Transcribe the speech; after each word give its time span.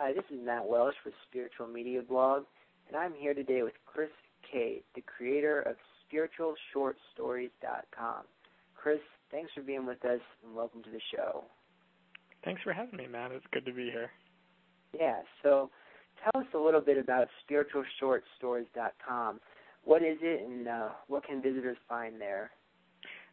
Hi, 0.00 0.12
this 0.12 0.22
is 0.30 0.38
Matt 0.40 0.64
Welsh 0.64 0.94
with 1.04 1.12
Spiritual 1.28 1.66
Media 1.66 2.00
Blog, 2.00 2.44
and 2.86 2.96
I'm 2.96 3.12
here 3.14 3.34
today 3.34 3.64
with 3.64 3.72
Chris 3.84 4.10
Cade, 4.48 4.84
the 4.94 5.00
creator 5.00 5.62
of 5.62 5.74
SpiritualShortStories.com. 6.06 8.22
Chris, 8.76 9.00
thanks 9.32 9.50
for 9.52 9.62
being 9.62 9.86
with 9.86 10.04
us, 10.04 10.20
and 10.44 10.54
welcome 10.54 10.84
to 10.84 10.90
the 10.90 11.00
show. 11.12 11.46
Thanks 12.44 12.62
for 12.62 12.72
having 12.72 12.96
me, 12.96 13.08
Matt. 13.08 13.32
It's 13.32 13.44
good 13.52 13.66
to 13.66 13.72
be 13.72 13.90
here. 13.90 14.12
Yeah, 14.96 15.22
so 15.42 15.68
tell 16.22 16.42
us 16.42 16.46
a 16.54 16.58
little 16.58 16.80
bit 16.80 16.96
about 16.96 17.26
SpiritualShortStories.com. 17.50 19.40
What 19.82 20.04
is 20.04 20.18
it, 20.22 20.48
and 20.48 20.68
uh, 20.68 20.90
what 21.08 21.26
can 21.26 21.42
visitors 21.42 21.76
find 21.88 22.20
there? 22.20 22.52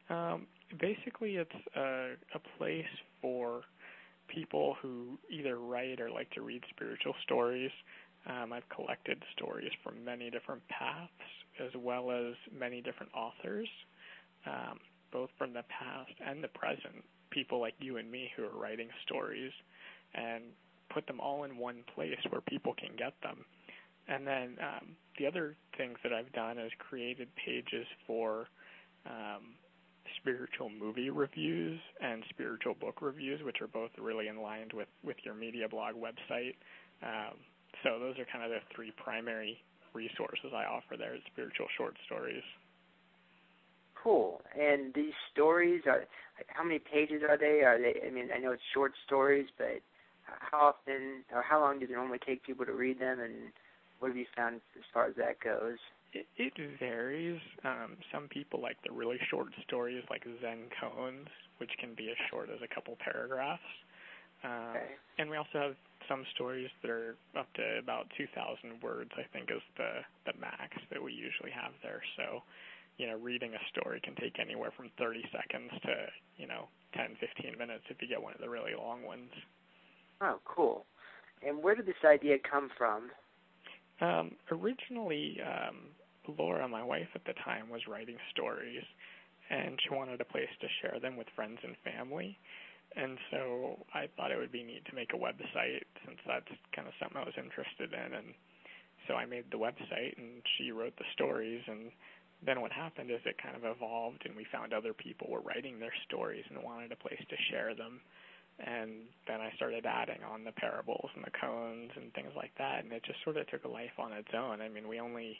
Um, 0.10 0.48
basically, 0.80 1.36
it's 1.36 1.52
a, 1.76 2.14
a 2.34 2.40
place 2.58 2.86
for 3.22 3.62
people 4.28 4.76
who 4.82 5.18
either 5.30 5.58
write 5.58 6.02
or 6.02 6.10
like 6.10 6.30
to 6.32 6.42
read 6.42 6.64
spiritual 6.70 7.14
stories. 7.24 7.72
Um, 8.28 8.54
I've 8.54 8.68
collected 8.70 9.22
stories 9.38 9.72
from 9.84 10.04
many 10.04 10.30
different 10.32 10.68
paths 10.68 11.12
as 11.64 11.72
well 11.76 12.12
as 12.12 12.34
many 12.58 12.82
different 12.82 13.12
authors, 13.14 13.68
um, 14.46 14.80
both 15.12 15.30
from 15.38 15.54
the 15.54 15.64
past 15.70 16.12
and 16.26 16.44
the 16.44 16.48
present. 16.50 17.04
People 17.30 17.60
like 17.60 17.76
you 17.80 17.98
and 17.98 18.10
me 18.12 18.32
who 18.36 18.44
are 18.44 18.58
writing 18.58 18.90
stories 19.06 19.52
and 20.14 20.44
put 20.94 21.08
them 21.08 21.20
all 21.20 21.44
in 21.44 21.58
one 21.58 21.84
place 21.94 22.20
where 22.30 22.42
people 22.42 22.74
can 22.78 22.96
get 22.98 23.14
them. 23.22 23.46
And 24.08 24.26
then 24.26 24.58
um, 24.62 24.96
the 25.18 25.26
other 25.26 25.56
things 25.78 25.98
that 26.04 26.14
I've 26.14 26.32
done 26.34 26.58
is 26.58 26.72
created 26.78 27.28
pages 27.36 27.88
for 28.06 28.48
um, 29.06 29.56
spiritual 30.26 30.70
movie 30.70 31.12
reviews 31.12 31.80
and 32.02 32.24
spiritual 32.30 32.74
book 32.74 33.02
reviews, 33.02 33.44
which 33.44 33.62
are 33.62 33.68
both 33.68 33.92
really 34.02 34.28
in 34.28 34.42
line 34.42 34.68
with, 34.74 34.88
with 35.04 35.18
your 35.24 35.36
media 35.36 35.70
blog 35.70 35.94
website. 35.94 36.56
Um, 37.04 37.38
so 37.84 38.00
those 38.00 38.18
are 38.18 38.26
kind 38.32 38.44
of 38.44 38.50
the 38.50 38.60
three 38.76 38.92
primary 38.98 39.58
resources 39.94 40.52
I 40.54 40.66
offer 40.66 40.98
there 40.98 41.14
at 41.14 41.22
Spiritual 41.32 41.68
Short 41.78 41.96
Stories. 42.06 42.44
Cool. 44.02 44.42
And 44.60 44.94
these 44.94 45.14
stories 45.32 45.84
are 45.86 46.06
how 46.48 46.64
many 46.64 46.80
pages 46.80 47.22
are 47.28 47.38
they? 47.38 47.62
Are 47.62 47.80
they? 47.80 48.02
I 48.06 48.12
mean, 48.12 48.30
I 48.36 48.40
know 48.40 48.52
it's 48.52 48.62
short 48.74 48.94
stories, 49.06 49.48
but 49.58 49.82
how 50.26 50.74
often 50.74 51.24
or 51.34 51.42
how 51.42 51.60
long 51.60 51.80
does 51.80 51.90
it 51.90 51.94
normally 51.94 52.20
take 52.26 52.44
people 52.44 52.66
to 52.66 52.74
read 52.74 53.00
them? 53.00 53.20
And 53.20 53.52
what 54.00 54.10
have 54.10 54.18
you 54.18 54.26
found 54.36 54.58
as 54.78 54.84
far 54.94 55.08
as 55.08 55.16
that 55.16 55.40
goes? 55.40 55.78
It, 56.16 56.28
it 56.38 56.54
varies. 56.80 57.42
Um, 57.66 57.98
some 58.14 58.30
people 58.30 58.62
like 58.62 58.78
the 58.88 58.94
really 58.94 59.20
short 59.30 59.48
stories, 59.68 60.02
like 60.10 60.24
Zen 60.42 60.72
Koans, 60.80 61.28
which 61.58 61.72
can 61.78 61.94
be 61.94 62.10
as 62.10 62.16
short 62.32 62.50
as 62.50 62.62
a 62.64 62.74
couple 62.74 62.96
paragraphs. 63.04 63.68
Um, 64.44 64.72
okay. 64.72 64.96
And 65.20 65.30
we 65.30 65.36
also 65.36 65.60
have 65.60 65.76
some 66.08 66.24
stories 66.34 66.70
that 66.82 66.90
are 66.90 67.18
up 67.38 67.52
to 67.56 67.80
about 67.80 68.08
2,000 68.18 68.82
words. 68.82 69.12
I 69.18 69.28
think 69.34 69.52
is 69.52 69.62
the 69.76 70.08
the 70.26 70.40
max 70.40 70.78
that 70.90 71.04
we 71.04 71.12
usually 71.12 71.52
have 71.52 71.74
there. 71.84 72.02
So, 72.16 72.44
you 72.98 73.08
know, 73.08 73.18
reading 73.18 73.52
a 73.52 73.64
story 73.76 74.00
can 74.00 74.16
take 74.16 74.40
anywhere 74.40 74.72
from 74.72 74.92
30 74.98 75.20
seconds 75.36 75.72
to 75.84 76.08
you 76.38 76.48
know 76.48 76.72
10, 76.96 77.18
15 77.20 77.58
minutes 77.58 77.84
if 77.90 78.02
you 78.02 78.08
get 78.08 78.22
one 78.22 78.34
of 78.34 78.40
the 78.40 78.50
really 78.50 78.72
long 78.72 79.04
ones. 79.04 79.32
Oh, 80.22 80.40
cool. 80.46 80.86
And 81.46 81.62
where 81.62 81.76
did 81.76 81.86
this 81.86 82.00
idea 82.06 82.38
come 82.40 82.70
from? 82.78 83.12
Um, 84.02 84.32
originally, 84.52 85.40
um, 85.42 85.92
Laura, 86.38 86.68
my 86.68 86.84
wife 86.84 87.10
at 87.16 87.26
the 87.26 87.34
time, 87.44 87.70
was 87.70 87.88
writing 87.88 88.18
stories, 88.32 88.84
and 89.50 89.80
she 89.82 89.94
wanted 89.94 90.22
a 90.22 90.26
place 90.26 90.50
to 90.62 90.68
share 90.82 91.00
them 91.00 91.18
with 91.18 91.28
friends 91.36 91.60
and 91.64 91.76
family. 91.84 92.38
And 92.96 93.18
so 93.32 93.86
I 93.94 94.08
thought 94.16 94.32
it 94.32 94.40
would 94.40 94.52
be 94.52 94.64
neat 94.64 94.86
to 94.86 94.96
make 94.96 95.12
a 95.14 95.20
website 95.20 95.84
since 96.06 96.20
that's 96.26 96.48
kind 96.76 96.88
of 96.88 96.94
something 97.00 97.18
I 97.18 97.26
was 97.26 97.38
interested 97.38 97.92
in. 97.92 98.14
And 98.14 98.34
so 99.08 99.16
I 99.16 99.26
made 99.26 99.52
the 99.52 99.60
website, 99.60 100.18
and 100.18 100.42
she 100.58 100.72
wrote 100.72 100.96
the 100.98 101.10
stories. 101.14 101.62
And 101.68 101.92
then 102.46 102.62
what 102.62 102.72
happened 102.72 103.12
is 103.12 103.20
it 103.26 103.42
kind 103.42 103.56
of 103.56 103.66
evolved, 103.66 104.24
and 104.26 104.36
we 104.36 104.46
found 104.52 104.74
other 104.74 104.94
people 104.94 105.28
were 105.30 105.42
writing 105.42 105.80
their 105.80 105.94
stories 106.08 106.46
and 106.50 106.64
wanted 106.64 106.92
a 106.92 106.96
place 106.96 107.22
to 107.30 107.38
share 107.52 107.76
them. 107.76 108.00
And 108.58 109.12
then 109.28 109.42
I 109.42 109.52
started 109.58 109.86
adding 109.86 110.24
on 110.24 110.46
the 110.46 110.54
parables 110.54 111.10
and 111.16 111.26
the 111.26 111.36
koans 111.36 111.92
and 111.98 112.14
things 112.14 112.32
like 112.36 112.56
that, 112.58 112.84
and 112.84 112.94
it 112.94 113.04
just 113.04 113.22
sort 113.24 113.36
of 113.36 113.48
took 113.48 113.66
a 113.66 113.68
life 113.68 114.00
on 114.00 114.14
its 114.14 114.32
own. 114.34 114.62
I 114.62 114.70
mean, 114.70 114.88
we 114.88 115.02
only 115.02 115.38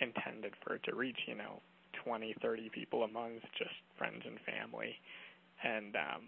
intended 0.00 0.54
for 0.64 0.76
it 0.76 0.82
to 0.84 0.94
reach, 0.94 1.18
you 1.26 1.34
know, 1.34 1.60
20, 2.04 2.34
30 2.40 2.70
people 2.72 3.04
a 3.04 3.08
month, 3.08 3.42
just 3.58 3.74
friends 3.98 4.22
and 4.24 4.38
family. 4.46 4.94
And 5.62 5.94
um, 5.96 6.22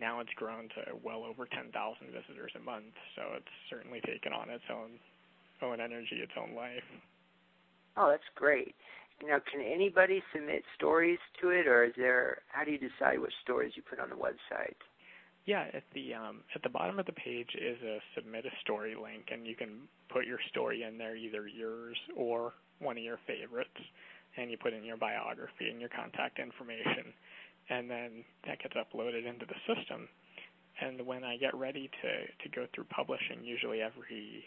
now 0.00 0.20
it's 0.20 0.34
grown 0.36 0.68
to 0.76 0.96
well 1.02 1.24
over 1.24 1.46
10,000 1.46 1.72
visitors 2.06 2.52
a 2.56 2.60
month. 2.60 2.94
So 3.16 3.22
it's 3.36 3.54
certainly 3.70 4.00
taken 4.04 4.32
on 4.32 4.50
its 4.50 4.64
own 4.70 4.98
own 5.62 5.80
energy, 5.80 6.16
its 6.20 6.32
own 6.36 6.54
life. 6.54 6.84
Oh, 7.96 8.10
that's 8.10 8.28
great. 8.34 8.74
Now, 9.22 9.38
can 9.50 9.62
anybody 9.62 10.22
submit 10.34 10.64
stories 10.76 11.18
to 11.40 11.50
it, 11.50 11.66
or 11.66 11.84
is 11.84 11.92
there? 11.96 12.42
How 12.48 12.64
do 12.64 12.72
you 12.72 12.78
decide 12.78 13.20
which 13.20 13.32
stories 13.42 13.72
you 13.76 13.82
put 13.88 14.00
on 14.00 14.10
the 14.10 14.16
website? 14.16 14.74
Yeah, 15.46 15.66
at 15.74 15.84
the 15.94 16.14
um, 16.14 16.40
at 16.54 16.62
the 16.62 16.70
bottom 16.70 16.98
of 16.98 17.06
the 17.06 17.12
page 17.12 17.50
is 17.54 17.76
a 17.82 17.98
submit 18.14 18.46
a 18.46 18.60
story 18.62 18.94
link, 18.94 19.28
and 19.30 19.46
you 19.46 19.54
can 19.54 19.88
put 20.08 20.24
your 20.24 20.38
story 20.50 20.84
in 20.84 20.96
there, 20.96 21.16
either 21.16 21.46
yours 21.46 21.96
or 22.16 22.54
one 22.78 22.96
of 22.96 23.04
your 23.04 23.18
favorites, 23.26 23.76
and 24.36 24.50
you 24.50 24.56
put 24.56 24.72
in 24.72 24.84
your 24.84 24.96
biography 24.96 25.68
and 25.70 25.80
your 25.80 25.90
contact 25.90 26.38
information, 26.38 27.12
and 27.68 27.90
then 27.90 28.24
that 28.46 28.58
gets 28.62 28.74
uploaded 28.74 29.26
into 29.28 29.44
the 29.44 29.74
system. 29.74 30.08
And 30.80 31.06
when 31.06 31.24
I 31.24 31.36
get 31.36 31.54
ready 31.54 31.90
to 32.02 32.10
to 32.42 32.48
go 32.56 32.66
through 32.74 32.84
publishing, 32.84 33.44
usually 33.44 33.82
every 33.82 34.44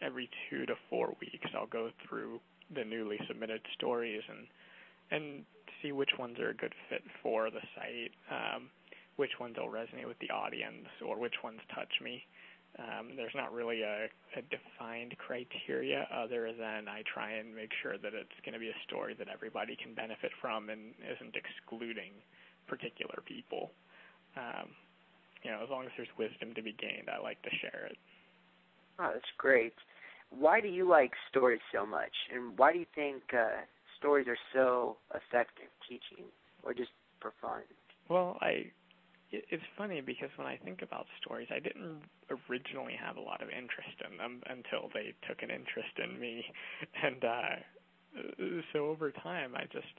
every 0.00 0.30
two 0.48 0.64
to 0.66 0.74
four 0.88 1.14
weeks, 1.20 1.50
I'll 1.54 1.66
go 1.66 1.90
through 2.08 2.40
the 2.74 2.84
newly 2.84 3.18
submitted 3.26 3.60
stories 3.74 4.22
and 4.28 4.46
and 5.10 5.44
see 5.82 5.92
which 5.92 6.10
ones 6.18 6.38
are 6.38 6.50
a 6.50 6.54
good 6.54 6.74
fit 6.88 7.02
for 7.22 7.50
the 7.50 7.60
site, 7.74 8.12
um, 8.30 8.70
which 9.20 9.36
ones 9.38 9.56
will 9.60 9.68
resonate 9.68 10.08
with 10.08 10.18
the 10.24 10.32
audience, 10.32 10.88
or 11.04 11.20
which 11.20 11.36
ones 11.44 11.60
touch 11.74 11.92
me. 12.00 12.24
Um, 12.78 13.12
there's 13.16 13.34
not 13.34 13.52
really 13.52 13.82
a, 13.82 14.08
a 14.32 14.42
defined 14.48 15.12
criteria 15.18 16.08
other 16.08 16.54
than 16.56 16.88
I 16.88 17.04
try 17.04 17.32
and 17.32 17.54
make 17.54 17.68
sure 17.82 17.98
that 17.98 18.14
it's 18.14 18.40
going 18.44 18.54
to 18.54 18.58
be 18.58 18.70
a 18.72 18.84
story 18.88 19.12
that 19.18 19.28
everybody 19.28 19.76
can 19.76 19.92
benefit 19.92 20.32
from 20.40 20.70
and 20.70 20.94
isn't 21.04 21.36
excluding 21.36 22.16
particular 22.66 23.20
people. 23.26 23.72
Um, 24.38 24.72
you 25.42 25.50
know, 25.50 25.60
as 25.62 25.68
long 25.68 25.84
as 25.84 25.92
there's 25.98 26.08
wisdom 26.16 26.54
to 26.54 26.62
be 26.62 26.72
gained, 26.72 27.10
I 27.12 27.20
like 27.20 27.42
to 27.42 27.50
share 27.60 27.92
it. 27.92 27.98
Oh, 28.98 29.10
that's 29.12 29.34
great. 29.36 29.74
Why 30.30 30.62
do 30.62 30.68
you 30.68 30.88
like 30.88 31.12
stories 31.28 31.60
so 31.74 31.84
much, 31.84 32.14
and 32.32 32.56
why 32.56 32.72
do 32.72 32.78
you 32.78 32.86
think 32.94 33.20
uh, 33.34 33.68
stories 33.98 34.28
are 34.28 34.38
so 34.54 34.96
effective 35.10 35.68
teaching, 35.86 36.24
or 36.62 36.72
just 36.72 36.94
for 37.20 37.32
fun? 37.42 37.62
Well, 38.08 38.38
I 38.40 38.70
it's 39.32 39.62
funny 39.78 40.00
because 40.00 40.30
when 40.36 40.46
I 40.46 40.56
think 40.56 40.82
about 40.82 41.06
stories, 41.22 41.48
I 41.54 41.60
didn't 41.60 42.02
originally 42.48 42.96
have 42.98 43.16
a 43.16 43.20
lot 43.20 43.42
of 43.42 43.48
interest 43.48 43.94
in 44.10 44.18
them 44.18 44.42
until 44.46 44.90
they 44.92 45.14
took 45.28 45.42
an 45.42 45.50
interest 45.50 45.94
in 46.02 46.18
me, 46.18 46.44
and 47.02 47.24
uh, 47.24 47.56
so 48.72 48.88
over 48.88 49.10
time, 49.10 49.54
I 49.54 49.64
just 49.72 49.94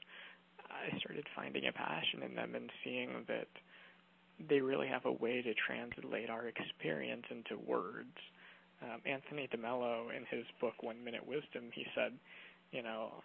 I 0.68 0.96
started 0.98 1.26
finding 1.34 1.66
a 1.66 1.72
passion 1.72 2.22
in 2.22 2.34
them 2.34 2.54
and 2.54 2.70
seeing 2.84 3.24
that 3.28 3.48
they 4.48 4.60
really 4.60 4.88
have 4.88 5.06
a 5.06 5.12
way 5.12 5.42
to 5.42 5.54
translate 5.54 6.28
our 6.28 6.48
experience 6.48 7.24
into 7.30 7.56
words. 7.64 8.16
Um, 8.82 9.00
Anthony 9.06 9.48
DeMello, 9.54 10.08
in 10.14 10.24
his 10.28 10.44
book 10.60 10.82
One 10.82 11.02
Minute 11.04 11.26
Wisdom, 11.26 11.70
he 11.72 11.86
said, 11.94 12.12
you 12.72 12.82
know, 12.82 13.22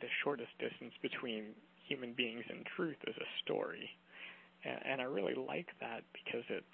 the 0.00 0.06
shortest 0.22 0.52
distance 0.60 0.92
between 1.02 1.46
human 1.88 2.12
beings 2.12 2.44
and 2.48 2.64
truth 2.76 2.96
is 3.06 3.16
a 3.16 3.28
story 3.44 3.90
and, 4.64 4.78
and 4.84 5.00
I 5.00 5.04
really 5.04 5.34
like 5.34 5.68
that 5.80 6.02
because 6.12 6.44
it, 6.48 6.64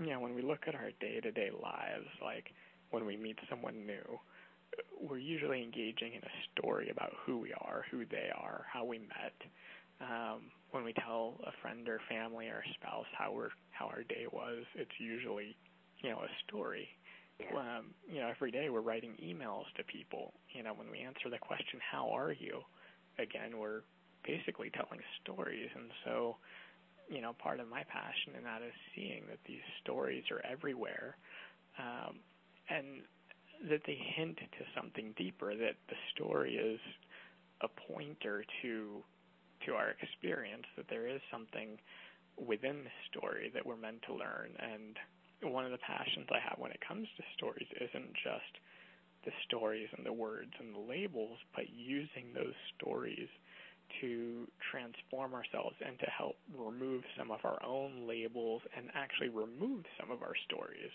you 0.00 0.10
know, 0.10 0.20
when 0.20 0.34
we 0.34 0.42
look 0.42 0.66
at 0.66 0.74
our 0.74 0.90
day-to-day 1.00 1.50
lives, 1.62 2.08
like 2.22 2.52
when 2.90 3.06
we 3.06 3.16
meet 3.16 3.38
someone 3.48 3.86
new, 3.86 4.18
we're 5.00 5.18
usually 5.18 5.62
engaging 5.62 6.14
in 6.14 6.22
a 6.22 6.34
story 6.52 6.90
about 6.90 7.12
who 7.24 7.38
we 7.38 7.52
are, 7.52 7.84
who 7.90 8.04
they 8.06 8.30
are, 8.34 8.64
how 8.72 8.84
we 8.84 8.98
met. 8.98 9.34
Um, 10.00 10.50
when 10.72 10.82
we 10.82 10.92
tell 10.92 11.38
a 11.46 11.52
friend 11.62 11.88
or 11.88 12.00
family 12.08 12.46
or 12.46 12.64
spouse 12.74 13.06
how 13.16 13.32
we're 13.32 13.50
how 13.70 13.86
our 13.86 14.02
day 14.02 14.26
was, 14.32 14.64
it's 14.74 14.90
usually, 14.98 15.56
you 16.02 16.10
know, 16.10 16.18
a 16.18 16.28
story. 16.46 16.88
Yeah. 17.38 17.56
Um, 17.58 17.94
you 18.08 18.20
know, 18.20 18.28
every 18.28 18.50
day 18.50 18.70
we're 18.70 18.80
writing 18.80 19.14
emails 19.22 19.64
to 19.76 19.84
people. 19.84 20.34
You 20.52 20.62
know, 20.62 20.74
when 20.74 20.90
we 20.90 21.00
answer 21.00 21.30
the 21.30 21.38
question, 21.38 21.80
"How 21.80 22.10
are 22.10 22.32
you?" 22.32 22.62
Again, 23.18 23.58
we're 23.58 23.82
basically 24.26 24.70
telling 24.70 25.00
stories, 25.22 25.70
and 25.74 25.90
so 26.04 26.36
you 27.08 27.20
know, 27.20 27.32
part 27.32 27.60
of 27.60 27.68
my 27.68 27.82
passion 27.84 28.34
in 28.36 28.44
that 28.44 28.62
is 28.62 28.74
seeing 28.94 29.22
that 29.28 29.38
these 29.46 29.64
stories 29.82 30.24
are 30.30 30.40
everywhere, 30.44 31.16
um, 31.78 32.16
and 32.68 33.02
that 33.68 33.80
they 33.86 33.98
hint 34.16 34.36
to 34.38 34.64
something 34.76 35.14
deeper. 35.16 35.54
That 35.54 35.76
the 35.88 35.96
story 36.14 36.56
is 36.56 36.80
a 37.62 37.68
pointer 37.92 38.44
to 38.62 39.02
to 39.66 39.72
our 39.74 39.94
experience. 40.00 40.64
That 40.76 40.88
there 40.88 41.06
is 41.06 41.20
something 41.30 41.78
within 42.36 42.84
the 42.84 42.96
story 43.10 43.50
that 43.54 43.64
we're 43.64 43.76
meant 43.76 44.02
to 44.06 44.14
learn, 44.14 44.50
and 44.58 44.98
one 45.52 45.64
of 45.64 45.72
the 45.72 45.78
passions 45.78 46.26
I 46.32 46.40
have 46.40 46.58
when 46.58 46.72
it 46.72 46.80
comes 46.86 47.06
to 47.16 47.22
stories 47.36 47.68
isn't 47.76 48.14
just 48.14 48.52
the 49.24 49.32
stories 49.46 49.88
and 49.96 50.04
the 50.04 50.12
words 50.12 50.52
and 50.58 50.74
the 50.74 50.78
labels, 50.78 51.38
but 51.54 51.70
using 51.70 52.32
those 52.34 52.54
stories 52.76 53.28
to 54.00 54.46
transform 54.70 55.34
ourselves 55.34 55.76
and 55.84 55.98
to 55.98 56.06
help 56.06 56.36
remove 56.56 57.02
some 57.16 57.30
of 57.30 57.40
our 57.44 57.62
own 57.64 58.06
labels 58.06 58.62
and 58.76 58.90
actually 58.94 59.28
remove 59.28 59.84
some 59.98 60.10
of 60.10 60.22
our 60.22 60.34
stories. 60.46 60.90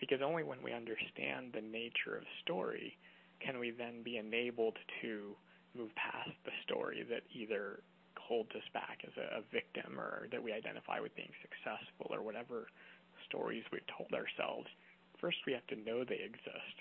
Because 0.00 0.20
only 0.22 0.42
when 0.42 0.62
we 0.62 0.72
understand 0.72 1.52
the 1.52 1.62
nature 1.62 2.16
of 2.16 2.24
story 2.42 2.96
can 3.40 3.58
we 3.58 3.70
then 3.70 4.02
be 4.02 4.16
enabled 4.16 4.76
to 5.02 5.36
move 5.76 5.90
past 5.96 6.34
the 6.44 6.54
story 6.64 7.04
that 7.10 7.22
either 7.34 7.80
holds 8.18 8.50
us 8.56 8.64
back 8.72 9.04
as 9.04 9.12
a, 9.18 9.40
a 9.40 9.42
victim 9.52 9.98
or 9.98 10.28
that 10.30 10.42
we 10.42 10.52
identify 10.52 11.00
with 11.00 11.14
being 11.14 11.32
successful 11.42 12.08
or 12.10 12.22
whatever 12.22 12.66
stories 13.28 13.64
we've 13.72 13.86
told 13.86 14.12
ourselves. 14.12 14.68
First, 15.20 15.38
we 15.46 15.52
have 15.52 15.66
to 15.68 15.76
know 15.76 16.04
they 16.04 16.24
exist 16.24 16.76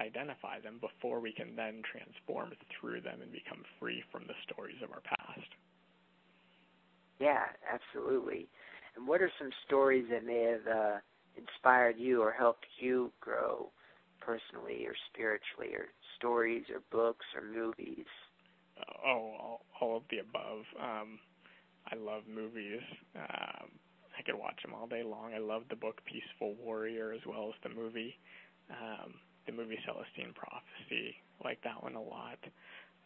identify 0.00 0.60
them 0.60 0.80
before 0.80 1.20
we 1.20 1.32
can 1.32 1.54
then 1.54 1.82
transform 1.90 2.52
through 2.80 3.00
them 3.02 3.20
and 3.22 3.30
become 3.30 3.62
free 3.78 4.02
from 4.10 4.24
the 4.26 4.34
stories 4.50 4.82
of 4.82 4.90
our 4.90 5.02
past. 5.02 5.48
Yeah, 7.20 7.44
absolutely. 7.70 8.48
And 8.96 9.06
what 9.06 9.20
are 9.20 9.30
some 9.38 9.50
stories 9.66 10.06
that 10.10 10.24
may 10.24 10.42
have 10.42 10.66
uh, 10.66 10.96
inspired 11.36 11.96
you 11.98 12.22
or 12.22 12.32
helped 12.32 12.66
you 12.80 13.12
grow 13.20 13.70
personally 14.20 14.86
or 14.86 14.94
spiritually, 15.12 15.74
or 15.74 15.86
stories 16.16 16.64
or 16.72 16.80
books 16.90 17.26
or 17.34 17.42
movies? 17.42 18.06
Oh, 19.04 19.34
all, 19.38 19.60
all 19.80 19.96
of 19.98 20.02
the 20.10 20.18
above. 20.18 20.64
Um, 20.80 21.18
I 21.90 21.96
love 21.96 22.22
movies. 22.32 22.80
Um, 23.16 23.70
I 24.18 24.22
could 24.24 24.38
watch 24.38 24.60
them 24.62 24.74
all 24.74 24.86
day 24.86 25.02
long. 25.02 25.32
I 25.34 25.38
love 25.38 25.62
the 25.70 25.76
book 25.76 26.00
Peaceful 26.04 26.54
Warrior 26.62 27.12
as 27.12 27.20
well 27.26 27.48
as 27.48 27.54
the 27.62 27.74
movie. 27.74 28.14
Um, 28.70 29.14
the 29.46 29.52
movie 29.52 29.78
Celestine 29.84 30.34
Prophecy. 30.34 31.16
Like 31.42 31.60
that 31.64 31.82
one 31.82 31.94
a 31.94 32.02
lot. 32.02 32.38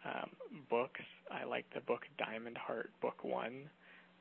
Um, 0.05 0.31
books, 0.69 1.01
I 1.31 1.45
like 1.45 1.65
the 1.75 1.81
book 1.81 2.03
Diamond 2.19 2.59
Heart, 2.59 2.91
Book 3.01 3.25
One. 3.25 3.71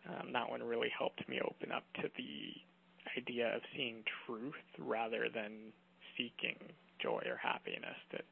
Um, 0.07 0.31
that 0.33 0.49
one 0.49 0.63
really 0.63 0.91
helped 0.97 1.27
me 1.27 1.39
open 1.43 1.71
up 1.71 1.83
to 2.01 2.09
the 2.15 2.53
idea 3.17 3.55
of 3.55 3.61
seeing 3.75 4.03
truth 4.25 4.53
rather 4.79 5.27
than 5.33 5.73
seeking 6.17 6.57
joy 7.01 7.21
or 7.25 7.37
happiness. 7.37 7.97
That 8.11 8.25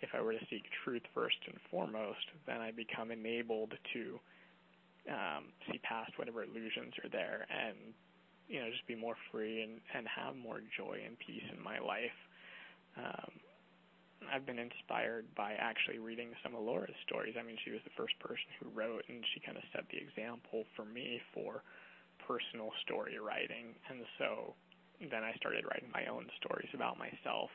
if 0.00 0.10
I 0.14 0.20
were 0.20 0.32
to 0.32 0.46
seek 0.50 0.64
truth 0.84 1.02
first 1.14 1.36
and 1.46 1.56
foremost, 1.70 2.26
then 2.46 2.60
I 2.60 2.70
become 2.70 3.10
enabled 3.10 3.72
to 3.92 4.20
um, 5.08 5.52
see 5.70 5.78
past 5.78 6.12
whatever 6.18 6.42
illusions 6.42 6.94
are 7.02 7.08
there 7.08 7.46
and 7.50 7.94
you 8.48 8.60
know 8.60 8.70
just 8.70 8.86
be 8.86 8.94
more 8.94 9.14
free 9.30 9.62
and 9.62 9.80
and 9.94 10.06
have 10.06 10.36
more 10.36 10.60
joy 10.76 10.98
and 11.04 11.18
peace 11.18 11.46
in 11.56 11.62
my 11.62 11.78
life 11.78 12.18
um, 12.96 13.32
I've 14.32 14.46
been 14.46 14.58
inspired 14.58 15.26
by 15.36 15.54
actually 15.54 15.98
reading 15.98 16.32
some 16.42 16.54
of 16.54 16.62
Laura's 16.62 16.96
stories. 17.06 17.36
I 17.38 17.42
mean, 17.42 17.56
she 17.64 17.70
was 17.70 17.80
the 17.84 17.94
first 17.96 18.18
person 18.18 18.48
who 18.58 18.68
wrote, 18.74 19.04
and 19.08 19.22
she 19.32 19.40
kind 19.40 19.56
of 19.56 19.64
set 19.72 19.84
the 19.90 19.98
example 19.98 20.64
for 20.74 20.84
me 20.84 21.20
for 21.32 21.62
personal 22.26 22.72
story 22.82 23.18
writing. 23.20 23.76
And 23.90 24.02
so 24.18 24.54
then 25.00 25.22
I 25.22 25.32
started 25.36 25.64
writing 25.68 25.90
my 25.92 26.06
own 26.06 26.26
stories 26.40 26.68
about 26.74 26.98
myself. 26.98 27.50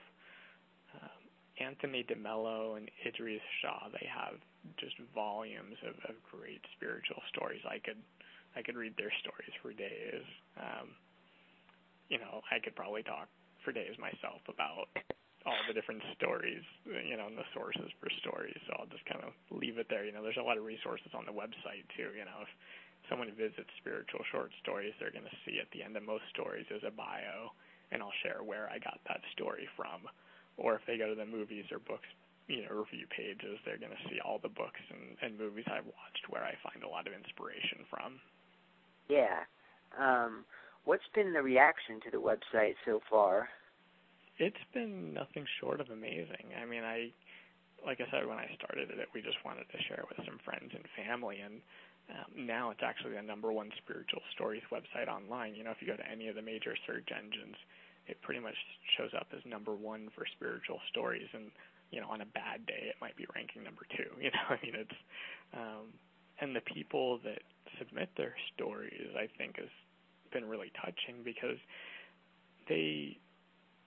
Um, 0.96 1.22
Anthony 1.60 2.06
DeMello 2.08 2.78
and 2.78 2.90
Idries 3.06 3.44
Shah, 3.62 3.90
they 3.92 4.08
have 4.08 4.40
just 4.78 4.96
volumes 5.14 5.78
of, 5.84 5.96
of 6.08 6.16
great 6.24 6.62
spiritual 6.78 7.22
stories. 7.30 7.62
I 7.68 7.80
could 7.80 8.00
I 8.56 8.62
could 8.62 8.76
read 8.76 8.94
their 8.98 9.12
stories 9.24 9.56
for 9.62 9.72
days. 9.72 10.28
Um, 10.60 10.92
you 12.10 12.20
know, 12.20 12.42
I 12.52 12.60
could 12.60 12.76
probably 12.76 13.02
talk 13.02 13.30
for 13.64 13.72
days 13.72 13.96
myself 13.98 14.42
about 14.50 14.92
all 15.46 15.58
the 15.68 15.74
different 15.74 16.02
stories, 16.18 16.62
you 16.86 17.18
know, 17.18 17.26
and 17.26 17.38
the 17.38 17.48
sources 17.54 17.90
for 17.98 18.10
stories. 18.22 18.58
So 18.68 18.78
I'll 18.78 18.92
just 18.92 19.06
kind 19.10 19.26
of 19.26 19.34
leave 19.50 19.78
it 19.82 19.90
there. 19.90 20.06
You 20.06 20.14
know, 20.14 20.22
there's 20.22 20.42
a 20.42 20.46
lot 20.46 20.58
of 20.58 20.64
resources 20.64 21.10
on 21.18 21.26
the 21.26 21.34
website 21.34 21.86
too. 21.98 22.14
You 22.14 22.26
know, 22.26 22.46
if 22.46 22.52
someone 23.10 23.32
visits 23.34 23.70
spiritual 23.82 24.22
short 24.30 24.54
stories, 24.62 24.94
they're 25.00 25.14
going 25.14 25.28
to 25.28 25.40
see 25.46 25.58
at 25.58 25.70
the 25.74 25.82
end 25.82 25.98
of 25.98 26.06
most 26.06 26.26
stories 26.30 26.66
is 26.70 26.86
a 26.86 26.94
bio, 26.94 27.50
and 27.90 28.02
I'll 28.02 28.16
share 28.22 28.46
where 28.46 28.70
I 28.70 28.78
got 28.78 29.02
that 29.10 29.22
story 29.34 29.66
from. 29.76 30.06
Or 30.58 30.76
if 30.76 30.86
they 30.86 30.98
go 30.98 31.10
to 31.10 31.18
the 31.18 31.26
movies 31.26 31.66
or 31.74 31.80
books, 31.80 32.08
you 32.46 32.62
know, 32.68 32.86
review 32.86 33.08
pages, 33.10 33.58
they're 33.66 33.82
going 33.82 33.96
to 33.96 34.04
see 34.10 34.22
all 34.22 34.38
the 34.38 34.52
books 34.52 34.82
and, 34.94 35.18
and 35.22 35.40
movies 35.40 35.66
I've 35.68 35.88
watched 35.90 36.30
where 36.30 36.44
I 36.44 36.54
find 36.62 36.84
a 36.84 36.90
lot 36.90 37.08
of 37.08 37.14
inspiration 37.14 37.88
from. 37.90 38.20
Yeah. 39.10 39.48
Um, 39.98 40.46
what's 40.86 41.08
been 41.16 41.34
the 41.34 41.42
reaction 41.42 42.00
to 42.06 42.12
the 42.12 42.22
website 42.22 42.76
so 42.86 43.02
far? 43.10 43.50
It's 44.42 44.66
been 44.74 45.14
nothing 45.14 45.46
short 45.62 45.78
of 45.80 45.94
amazing. 45.94 46.50
I 46.58 46.66
mean, 46.66 46.82
I 46.82 47.14
like 47.86 48.02
I 48.02 48.10
said 48.10 48.26
when 48.26 48.42
I 48.42 48.50
started 48.58 48.90
it, 48.90 49.10
we 49.14 49.22
just 49.22 49.38
wanted 49.46 49.70
to 49.70 49.78
share 49.86 50.02
it 50.02 50.10
with 50.10 50.26
some 50.26 50.42
friends 50.42 50.74
and 50.74 50.86
family, 50.98 51.42
and 51.46 51.62
um, 52.10 52.46
now 52.50 52.70
it's 52.74 52.82
actually 52.82 53.14
the 53.14 53.22
number 53.22 53.54
one 53.54 53.70
spiritual 53.78 54.22
stories 54.34 54.66
website 54.74 55.06
online. 55.06 55.54
You 55.54 55.64
know, 55.64 55.70
if 55.70 55.78
you 55.82 55.88
go 55.88 55.98
to 55.98 56.10
any 56.10 56.28
of 56.28 56.34
the 56.34 56.42
major 56.42 56.74
search 56.90 57.10
engines, 57.14 57.58
it 58.10 58.18
pretty 58.22 58.42
much 58.42 58.58
shows 58.98 59.14
up 59.14 59.30
as 59.30 59.46
number 59.46 59.74
one 59.78 60.10
for 60.18 60.26
spiritual 60.26 60.82
stories, 60.90 61.30
and 61.34 61.54
you 61.94 62.02
know, 62.02 62.10
on 62.10 62.22
a 62.22 62.30
bad 62.34 62.66
day, 62.66 62.90
it 62.90 62.98
might 63.02 63.16
be 63.18 63.30
ranking 63.36 63.64
number 63.64 63.86
two. 63.94 64.10
You 64.22 64.34
know, 64.34 64.46
I 64.50 64.58
mean, 64.66 64.74
it's 64.74 65.00
um, 65.54 65.94
and 66.42 66.56
the 66.56 66.66
people 66.66 67.22
that 67.24 67.46
submit 67.78 68.10
their 68.18 68.34
stories, 68.54 69.14
I 69.14 69.30
think, 69.38 69.58
has 69.58 69.70
been 70.34 70.50
really 70.50 70.72
touching 70.82 71.22
because 71.22 71.62
they 72.68 73.22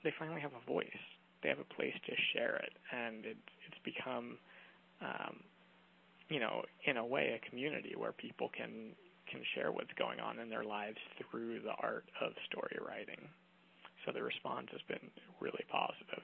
they 0.05 0.13
finally 0.19 0.41
have 0.41 0.53
a 0.53 0.71
voice. 0.71 1.05
They 1.43 1.49
have 1.49 1.59
a 1.59 1.75
place 1.75 1.95
to 2.07 2.13
share 2.33 2.57
it, 2.57 2.73
and 2.93 3.25
it, 3.27 3.37
it's 3.67 3.81
become, 3.85 4.39
um, 5.03 5.41
you 6.29 6.41
know, 6.41 6.63
in 6.87 6.97
a 6.97 7.05
way, 7.05 7.39
a 7.39 7.51
community 7.51 7.95
where 7.97 8.13
people 8.13 8.51
can 8.57 8.95
can 9.31 9.41
share 9.55 9.73
what's 9.73 9.93
going 9.99 10.21
on 10.21 10.39
in 10.39 10.51
their 10.51 10.65
lives 10.65 10.99
through 11.19 11.61
the 11.61 11.73
art 11.81 12.05
of 12.21 12.33
story 12.47 12.77
writing. 12.87 13.29
So 14.05 14.13
the 14.13 14.23
response 14.23 14.69
has 14.73 14.83
been 14.87 15.11
really 15.41 15.65
positive. 15.73 16.23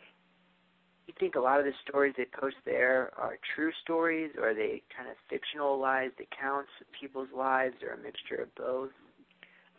You 1.06 1.14
think 1.18 1.34
a 1.34 1.40
lot 1.40 1.58
of 1.58 1.64
the 1.64 1.72
stories 1.88 2.14
they 2.16 2.26
post 2.38 2.56
there 2.64 3.10
are 3.16 3.38
true 3.56 3.72
stories, 3.82 4.30
or 4.38 4.50
are 4.50 4.54
they 4.54 4.82
kind 4.94 5.08
of 5.08 5.16
fictionalized 5.32 6.20
accounts 6.20 6.70
of 6.80 6.86
people's 6.98 7.32
lives, 7.34 7.74
or 7.82 7.94
a 7.94 7.98
mixture 7.98 8.36
of 8.36 8.54
both? 8.54 8.90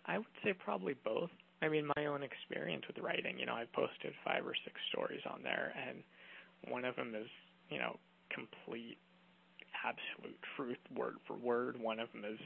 I 0.06 0.18
would 0.18 0.28
say 0.44 0.54
probably 0.54 0.96
both. 1.06 1.30
I 1.62 1.70
mean, 1.70 1.90
my 1.96 2.06
own 2.08 2.24
experience 2.24 2.84
with 2.88 2.98
writing, 2.98 3.38
you 3.38 3.46
know, 3.46 3.54
I've 3.54 3.72
posted 3.74 4.14
five 4.26 4.46
or 4.46 4.56
six 4.66 4.76
stories 4.90 5.22
on 5.30 5.44
there, 5.44 5.74
and 5.88 6.04
one 6.72 6.86
of 6.86 6.96
them 6.96 7.14
is, 7.16 7.28
you 7.70 7.78
know, 7.78 7.98
complete, 8.34 8.98
absolute 9.86 10.38
truth, 10.56 10.82
word 10.96 11.18
for 11.28 11.36
word. 11.36 11.80
One 11.80 12.00
of 12.00 12.12
them 12.14 12.26
is 12.26 12.40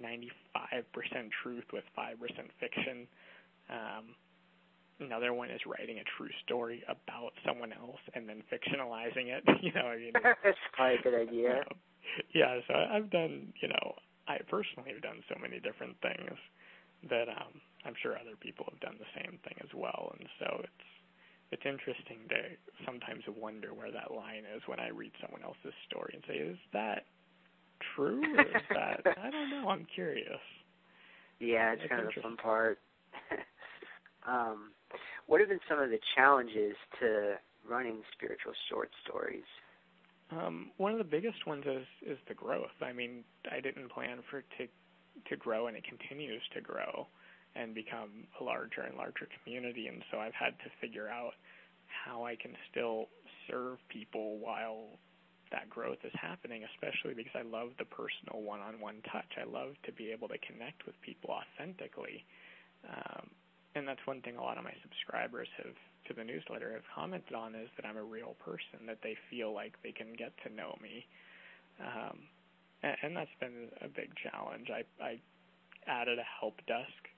95% 0.00 1.30
truth 1.42 1.64
with 1.72 1.84
5% 1.96 2.14
fiction. 2.60 3.06
Um, 3.70 4.14
another 5.00 5.32
one 5.32 5.50
is 5.50 5.60
writing 5.66 5.98
a 5.98 6.06
true 6.16 6.30
story 6.44 6.82
about 6.88 7.32
someone 7.46 7.72
else 7.72 8.00
and 8.14 8.28
then 8.28 8.42
fictionalizing 8.50 9.28
it. 9.28 9.44
you 9.62 9.72
know, 9.72 9.86
I 9.86 9.96
mean, 9.96 10.12
that's 10.22 10.58
quite 10.74 10.98
a 10.98 11.02
good 11.02 11.14
idea. 11.14 11.48
You 11.48 11.48
know, 11.54 11.76
yeah, 12.34 12.58
so 12.66 12.74
I've 12.74 13.10
done, 13.10 13.52
you 13.60 13.68
know, 13.68 13.94
I 14.26 14.38
personally 14.48 14.92
have 14.92 15.02
done 15.02 15.22
so 15.28 15.36
many 15.40 15.60
different 15.60 15.96
things 16.02 16.36
that 17.08 17.28
um, 17.28 17.60
I'm 17.84 17.94
sure 18.02 18.16
other 18.18 18.36
people 18.40 18.66
have 18.70 18.80
done 18.80 18.96
the 18.98 19.10
same 19.14 19.38
thing 19.44 19.56
as 19.62 19.70
well, 19.74 20.14
and 20.18 20.28
so 20.38 20.60
it's 20.64 20.88
it's 21.50 21.64
interesting 21.64 22.28
to 22.28 22.36
sometimes 22.84 23.24
wonder 23.36 23.72
where 23.72 23.90
that 23.90 24.12
line 24.12 24.44
is 24.54 24.62
when 24.66 24.80
I 24.80 24.88
read 24.88 25.12
someone 25.20 25.42
else's 25.42 25.74
story 25.88 26.12
and 26.14 26.22
say, 26.26 26.36
"Is 26.36 26.58
that 26.72 27.06
true? 27.94 28.20
Or 28.36 28.42
is 28.42 28.62
that 28.70 29.00
I 29.22 29.30
don't 29.30 29.50
know. 29.50 29.68
I'm 29.68 29.86
curious." 29.94 30.40
Yeah, 31.40 31.72
it's, 31.72 31.82
it's 31.82 31.90
kind 31.90 32.06
of 32.06 32.14
the 32.14 32.20
fun 32.20 32.36
part. 32.36 32.78
um, 34.26 34.72
what 35.26 35.40
have 35.40 35.48
been 35.48 35.60
some 35.68 35.78
of 35.78 35.90
the 35.90 36.00
challenges 36.16 36.74
to 37.00 37.34
running 37.68 38.02
spiritual 38.12 38.52
short 38.68 38.90
stories? 39.04 39.46
Um, 40.30 40.70
one 40.76 40.92
of 40.92 40.98
the 40.98 41.04
biggest 41.04 41.46
ones 41.46 41.64
is 41.66 41.86
is 42.04 42.18
the 42.28 42.34
growth. 42.34 42.76
I 42.82 42.92
mean, 42.92 43.24
I 43.50 43.60
didn't 43.60 43.90
plan 43.90 44.18
for 44.30 44.38
it 44.40 44.46
to 44.58 44.66
to 45.30 45.36
grow, 45.36 45.66
and 45.66 45.76
it 45.76 45.84
continues 45.84 46.42
to 46.54 46.60
grow 46.60 47.06
and 47.56 47.74
become 47.74 48.26
a 48.40 48.44
larger 48.44 48.82
and 48.82 48.96
larger 48.96 49.28
community. 49.42 49.88
And 49.88 50.02
so 50.10 50.18
I've 50.18 50.34
had 50.34 50.58
to 50.60 50.70
figure 50.80 51.08
out 51.08 51.32
how 51.86 52.24
I 52.24 52.36
can 52.36 52.52
still 52.70 53.08
serve 53.50 53.78
people 53.88 54.38
while 54.38 54.98
that 55.50 55.68
growth 55.70 55.98
is 56.04 56.12
happening, 56.14 56.62
especially 56.76 57.14
because 57.14 57.32
I 57.34 57.42
love 57.42 57.70
the 57.78 57.88
personal 57.88 58.42
one-on-one 58.42 59.00
touch. 59.10 59.32
I 59.40 59.48
love 59.48 59.74
to 59.84 59.92
be 59.92 60.12
able 60.12 60.28
to 60.28 60.38
connect 60.38 60.84
with 60.84 60.94
people 61.00 61.30
authentically. 61.32 62.24
Um, 62.84 63.30
and 63.74 63.88
that's 63.88 64.04
one 64.04 64.20
thing 64.20 64.36
a 64.36 64.42
lot 64.42 64.58
of 64.58 64.64
my 64.64 64.74
subscribers 64.82 65.48
have 65.56 65.74
to 66.06 66.14
the 66.14 66.24
newsletter 66.24 66.72
have 66.72 66.84
commented 66.94 67.34
on 67.34 67.54
is 67.54 67.68
that 67.76 67.86
I'm 67.86 67.96
a 67.96 68.02
real 68.02 68.36
person, 68.44 68.86
that 68.86 68.98
they 69.02 69.16
feel 69.30 69.52
like 69.52 69.74
they 69.82 69.92
can 69.92 70.12
get 70.16 70.32
to 70.44 70.52
know 70.52 70.76
me. 70.82 71.06
Um, 71.80 72.18
and, 72.82 72.96
and 73.02 73.16
that's 73.16 73.34
been 73.40 73.68
a 73.80 73.88
big 73.88 74.12
challenge. 74.16 74.68
I, 74.70 74.84
I 75.02 75.20
added 75.86 76.18
a 76.18 76.28
help 76.40 76.56
desk 76.66 77.08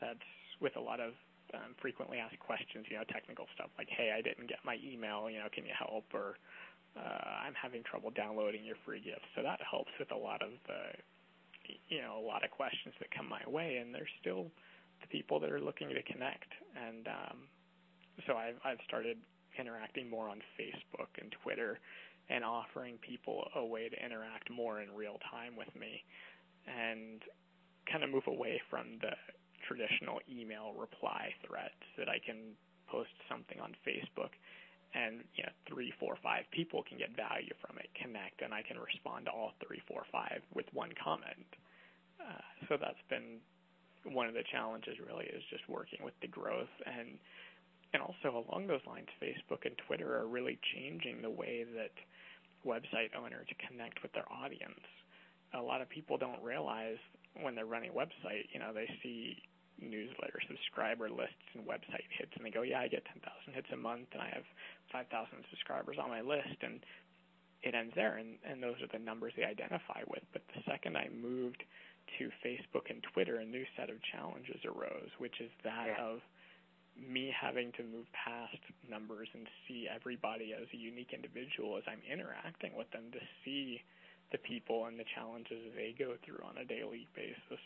that's 0.00 0.28
with 0.60 0.76
a 0.76 0.80
lot 0.80 1.00
of 1.00 1.14
um, 1.54 1.74
frequently 1.80 2.18
asked 2.18 2.38
questions, 2.40 2.86
you 2.90 2.96
know, 2.96 3.04
technical 3.08 3.46
stuff 3.54 3.70
like, 3.78 3.88
"Hey, 3.88 4.12
I 4.12 4.20
didn't 4.20 4.48
get 4.48 4.58
my 4.64 4.76
email. 4.84 5.30
You 5.30 5.38
know, 5.38 5.48
can 5.52 5.64
you 5.64 5.72
help?" 5.76 6.04
or 6.12 6.36
uh, 6.96 7.44
"I'm 7.46 7.54
having 7.54 7.82
trouble 7.82 8.10
downloading 8.10 8.64
your 8.64 8.76
free 8.84 9.00
gift." 9.00 9.24
So 9.34 9.42
that 9.42 9.60
helps 9.62 9.92
with 9.98 10.12
a 10.12 10.16
lot 10.16 10.42
of 10.42 10.50
the, 10.66 10.92
you 11.88 12.02
know, 12.02 12.18
a 12.18 12.24
lot 12.24 12.44
of 12.44 12.50
questions 12.50 12.94
that 13.00 13.10
come 13.10 13.28
my 13.28 13.42
way, 13.46 13.78
and 13.78 13.94
there's 13.94 14.12
still 14.20 14.50
the 15.00 15.08
people 15.08 15.40
that 15.40 15.50
are 15.50 15.60
looking 15.60 15.88
to 15.88 16.02
connect, 16.02 16.52
and 16.76 17.08
um, 17.08 17.36
so 18.26 18.36
I've 18.36 18.58
I've 18.64 18.82
started 18.86 19.16
interacting 19.58 20.08
more 20.10 20.28
on 20.28 20.40
Facebook 20.58 21.08
and 21.20 21.32
Twitter, 21.42 21.80
and 22.28 22.44
offering 22.44 22.98
people 22.98 23.48
a 23.56 23.64
way 23.64 23.88
to 23.88 24.04
interact 24.04 24.50
more 24.50 24.80
in 24.80 24.92
real 24.94 25.18
time 25.30 25.56
with 25.56 25.74
me, 25.74 26.04
and 26.66 27.22
kind 27.90 28.04
of 28.04 28.10
move 28.10 28.26
away 28.26 28.60
from 28.68 28.98
the 29.00 29.12
traditional 29.68 30.18
email 30.24 30.72
reply 30.72 31.28
threads 31.46 31.84
that 32.00 32.08
I 32.08 32.18
can 32.24 32.56
post 32.88 33.12
something 33.28 33.60
on 33.60 33.76
Facebook 33.84 34.32
and 34.96 35.20
you 35.36 35.44
know 35.44 35.52
three, 35.68 35.92
four, 36.00 36.16
five 36.22 36.48
people 36.50 36.82
can 36.88 36.96
get 36.96 37.12
value 37.12 37.52
from 37.60 37.76
it, 37.76 37.92
connect, 37.92 38.40
and 38.40 38.56
I 38.56 38.64
can 38.64 38.80
respond 38.80 39.26
to 39.26 39.32
all 39.32 39.52
three, 39.60 39.82
four, 39.86 40.08
five 40.10 40.40
with 40.54 40.64
one 40.72 40.90
comment. 40.96 41.48
Uh, 42.16 42.40
so 42.68 42.80
that's 42.80 43.02
been 43.12 43.44
one 44.08 44.26
of 44.26 44.34
the 44.34 44.48
challenges. 44.50 44.96
Really, 44.96 45.26
is 45.28 45.44
just 45.52 45.68
working 45.68 46.00
with 46.00 46.16
the 46.24 46.28
growth 46.28 46.72
and 46.88 47.20
and 47.92 48.02
also 48.02 48.44
along 48.44 48.66
those 48.66 48.84
lines, 48.86 49.08
Facebook 49.20 49.64
and 49.64 49.76
Twitter 49.86 50.16
are 50.16 50.26
really 50.26 50.58
changing 50.74 51.22
the 51.22 51.30
way 51.30 51.64
that 51.76 51.92
website 52.66 53.16
owners 53.16 53.48
connect 53.68 54.02
with 54.02 54.12
their 54.12 54.30
audience. 54.32 54.80
A 55.54 55.60
lot 55.60 55.80
of 55.80 55.88
people 55.88 56.18
don't 56.18 56.42
realize 56.42 56.98
when 57.40 57.54
they're 57.54 57.64
running 57.64 57.90
a 57.90 57.94
website, 57.94 58.44
you 58.52 58.60
know, 58.60 58.72
they 58.74 58.88
see 59.02 59.40
newsletter 59.80 60.40
subscriber 60.46 61.08
lists 61.08 61.48
and 61.54 61.64
website 61.64 62.06
hits 62.18 62.32
and 62.36 62.44
they 62.44 62.50
go, 62.50 62.62
yeah, 62.62 62.80
I 62.80 62.88
get 62.88 63.04
10,000 63.06 63.54
hits 63.54 63.68
a 63.72 63.76
month 63.76 64.08
and 64.12 64.22
I 64.22 64.30
have 64.34 64.44
5,000 64.92 65.08
subscribers 65.50 65.96
on 66.02 66.10
my 66.10 66.20
list 66.20 66.58
and 66.62 66.80
it 67.62 67.74
ends 67.74 67.92
there 67.94 68.18
and, 68.18 68.38
and 68.46 68.62
those 68.62 68.78
are 68.82 68.90
the 68.90 69.02
numbers 69.02 69.32
they 69.36 69.44
identify 69.44 70.02
with. 70.06 70.22
But 70.32 70.42
the 70.54 70.62
second 70.66 70.96
I 70.96 71.08
moved 71.10 71.62
to 72.18 72.30
Facebook 72.40 72.88
and 72.88 73.02
Twitter, 73.12 73.36
a 73.36 73.44
new 73.44 73.64
set 73.76 73.90
of 73.90 73.96
challenges 74.12 74.62
arose, 74.64 75.10
which 75.18 75.40
is 75.40 75.50
that 75.64 75.94
yeah. 75.94 76.04
of 76.04 76.20
me 76.98 77.30
having 77.30 77.70
to 77.78 77.82
move 77.84 78.06
past 78.10 78.58
numbers 78.88 79.28
and 79.34 79.46
see 79.66 79.86
everybody 79.86 80.54
as 80.54 80.66
a 80.72 80.76
unique 80.76 81.14
individual 81.14 81.76
as 81.76 81.84
I'm 81.86 82.02
interacting 82.10 82.74
with 82.76 82.90
them 82.90 83.12
to 83.12 83.20
see 83.44 83.82
the 84.32 84.38
people 84.38 84.86
and 84.86 84.98
the 84.98 85.06
challenges 85.14 85.72
they 85.74 85.94
go 85.96 86.14
through 86.24 86.42
on 86.44 86.58
a 86.58 86.64
daily 86.64 87.06
basis. 87.14 87.62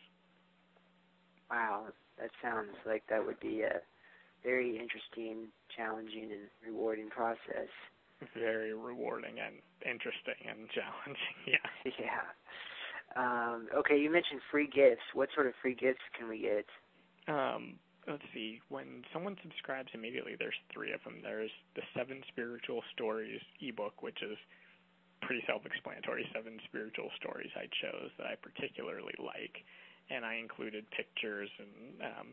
Wow, 1.50 1.88
that 2.18 2.30
sounds 2.42 2.74
like 2.86 3.02
that 3.08 3.24
would 3.24 3.40
be 3.40 3.62
a 3.62 3.80
very 4.42 4.78
interesting, 4.78 5.48
challenging, 5.76 6.30
and 6.32 6.48
rewarding 6.66 7.08
process. 7.08 7.70
Very 8.34 8.74
rewarding 8.74 9.38
and 9.38 9.56
interesting 9.84 10.38
and 10.48 10.68
challenging. 10.74 11.38
Yeah. 11.46 11.66
Yeah. 11.98 12.26
Um, 13.14 13.68
okay, 13.76 13.98
you 13.98 14.10
mentioned 14.10 14.40
free 14.50 14.66
gifts. 14.72 15.04
What 15.12 15.28
sort 15.34 15.46
of 15.46 15.52
free 15.60 15.74
gifts 15.74 16.00
can 16.18 16.28
we 16.28 16.40
get? 16.40 16.64
Um, 17.28 17.76
let's 18.08 18.24
see. 18.32 18.60
When 18.70 19.04
someone 19.12 19.36
subscribes 19.42 19.90
immediately, 19.92 20.32
there's 20.38 20.56
three 20.72 20.92
of 20.92 21.04
them. 21.04 21.20
There's 21.22 21.50
the 21.76 21.82
Seven 21.94 22.22
Spiritual 22.28 22.80
Stories 22.94 23.40
ebook, 23.60 24.02
which 24.02 24.22
is 24.22 24.38
pretty 25.20 25.42
self-explanatory. 25.46 26.26
Seven 26.34 26.58
spiritual 26.64 27.10
stories 27.20 27.50
I 27.54 27.68
chose 27.84 28.10
that 28.18 28.26
I 28.26 28.34
particularly 28.40 29.14
like 29.20 29.60
and 30.12 30.24
I 30.24 30.36
included 30.36 30.84
pictures 30.90 31.48
and 31.58 32.02
um, 32.02 32.26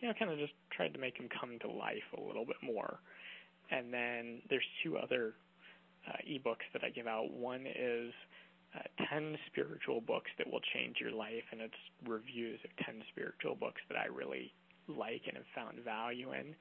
you 0.00 0.08
know 0.08 0.14
kind 0.18 0.30
of 0.30 0.38
just 0.38 0.52
tried 0.72 0.92
to 0.94 0.98
make 0.98 1.16
them 1.16 1.28
come 1.28 1.58
to 1.60 1.70
life 1.70 2.06
a 2.16 2.20
little 2.20 2.44
bit 2.44 2.56
more. 2.62 2.98
And 3.70 3.92
then 3.94 4.42
there's 4.50 4.66
two 4.82 4.98
other 4.98 5.34
uh, 6.08 6.18
ebooks 6.26 6.66
that 6.72 6.82
I 6.82 6.90
give 6.90 7.06
out. 7.06 7.30
One 7.30 7.66
is 7.66 8.12
uh, 8.74 8.82
10 9.10 9.36
spiritual 9.46 10.00
books 10.00 10.30
that 10.38 10.50
will 10.50 10.62
change 10.74 10.96
your 11.00 11.12
life, 11.12 11.46
and 11.52 11.60
it's 11.60 11.82
reviews 12.06 12.58
of 12.64 12.70
10 12.84 13.02
spiritual 13.12 13.54
books 13.54 13.80
that 13.88 13.98
I 13.98 14.06
really 14.06 14.52
like 14.88 15.22
and 15.26 15.36
have 15.36 15.46
found 15.54 15.84
value 15.84 16.32
in. 16.32 16.54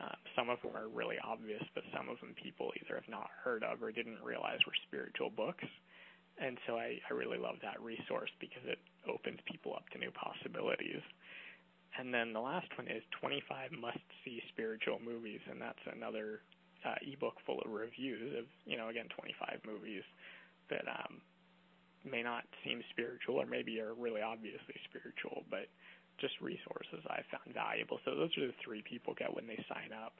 Uh, 0.00 0.16
some 0.36 0.48
of 0.48 0.60
them 0.62 0.76
are 0.76 0.88
really 0.88 1.16
obvious, 1.24 1.62
but 1.74 1.84
some 1.96 2.08
of 2.08 2.20
them 2.20 2.34
people 2.42 2.72
either 2.80 2.96
have 2.96 3.08
not 3.08 3.28
heard 3.44 3.62
of 3.62 3.82
or 3.82 3.92
didn't 3.92 4.20
realize 4.24 4.58
were 4.66 4.76
spiritual 4.88 5.30
books 5.30 5.64
and 6.40 6.56
so 6.66 6.76
I, 6.76 6.98
I 7.08 7.12
really 7.12 7.38
love 7.38 7.56
that 7.62 7.80
resource 7.80 8.30
because 8.40 8.64
it 8.64 8.80
opens 9.04 9.38
people 9.44 9.74
up 9.76 9.84
to 9.92 9.98
new 9.98 10.10
possibilities. 10.10 11.04
And 11.98 12.14
then 12.14 12.32
the 12.32 12.40
last 12.40 12.66
one 12.78 12.88
is 12.88 13.02
25 13.20 13.72
must-see 13.76 14.42
spiritual 14.48 14.98
movies, 15.04 15.40
and 15.50 15.60
that's 15.60 15.82
another 15.92 16.40
uh, 16.86 16.96
ebook 17.04 17.36
full 17.44 17.60
of 17.60 17.70
reviews 17.70 18.38
of, 18.38 18.46
you 18.64 18.78
know, 18.78 18.88
again, 18.88 19.06
25 19.12 19.60
movies 19.66 20.02
that 20.70 20.86
um, 20.88 21.20
may 22.08 22.22
not 22.22 22.44
seem 22.64 22.80
spiritual 22.90 23.36
or 23.36 23.44
maybe 23.44 23.80
are 23.80 23.92
really 23.92 24.22
obviously 24.22 24.78
spiritual, 24.88 25.44
but 25.50 25.68
just 26.20 26.40
resources 26.40 27.04
I 27.08 27.20
found 27.28 27.52
valuable. 27.52 27.98
So 28.04 28.14
those 28.14 28.32
are 28.38 28.48
the 28.48 28.56
three 28.64 28.80
people 28.80 29.12
get 29.12 29.34
when 29.34 29.46
they 29.46 29.58
sign 29.68 29.92
up 29.92 30.14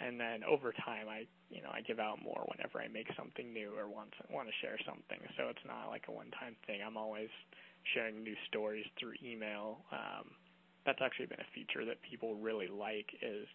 and 0.00 0.18
then 0.18 0.44
over 0.44 0.72
time 0.72 1.08
I 1.08 1.26
you 1.50 1.62
know 1.62 1.70
I 1.72 1.80
give 1.82 1.98
out 1.98 2.22
more 2.22 2.44
whenever 2.48 2.80
I 2.80 2.88
make 2.88 3.08
something 3.16 3.52
new 3.52 3.72
or 3.76 3.88
want 3.88 4.12
to, 4.18 4.32
want 4.32 4.48
to 4.48 4.54
share 4.60 4.78
something. 4.86 5.18
So 5.36 5.48
it's 5.48 5.64
not 5.66 5.88
like 5.88 6.04
a 6.08 6.12
one 6.12 6.30
time 6.38 6.56
thing. 6.66 6.80
I'm 6.84 6.96
always 6.96 7.30
sharing 7.94 8.22
new 8.22 8.36
stories 8.48 8.86
through 8.98 9.14
email. 9.24 9.84
Um, 9.92 10.30
that's 10.86 11.00
actually 11.02 11.26
been 11.26 11.40
a 11.40 11.54
feature 11.54 11.84
that 11.84 12.02
people 12.02 12.34
really 12.34 12.66
like 12.66 13.06
is 13.22 13.46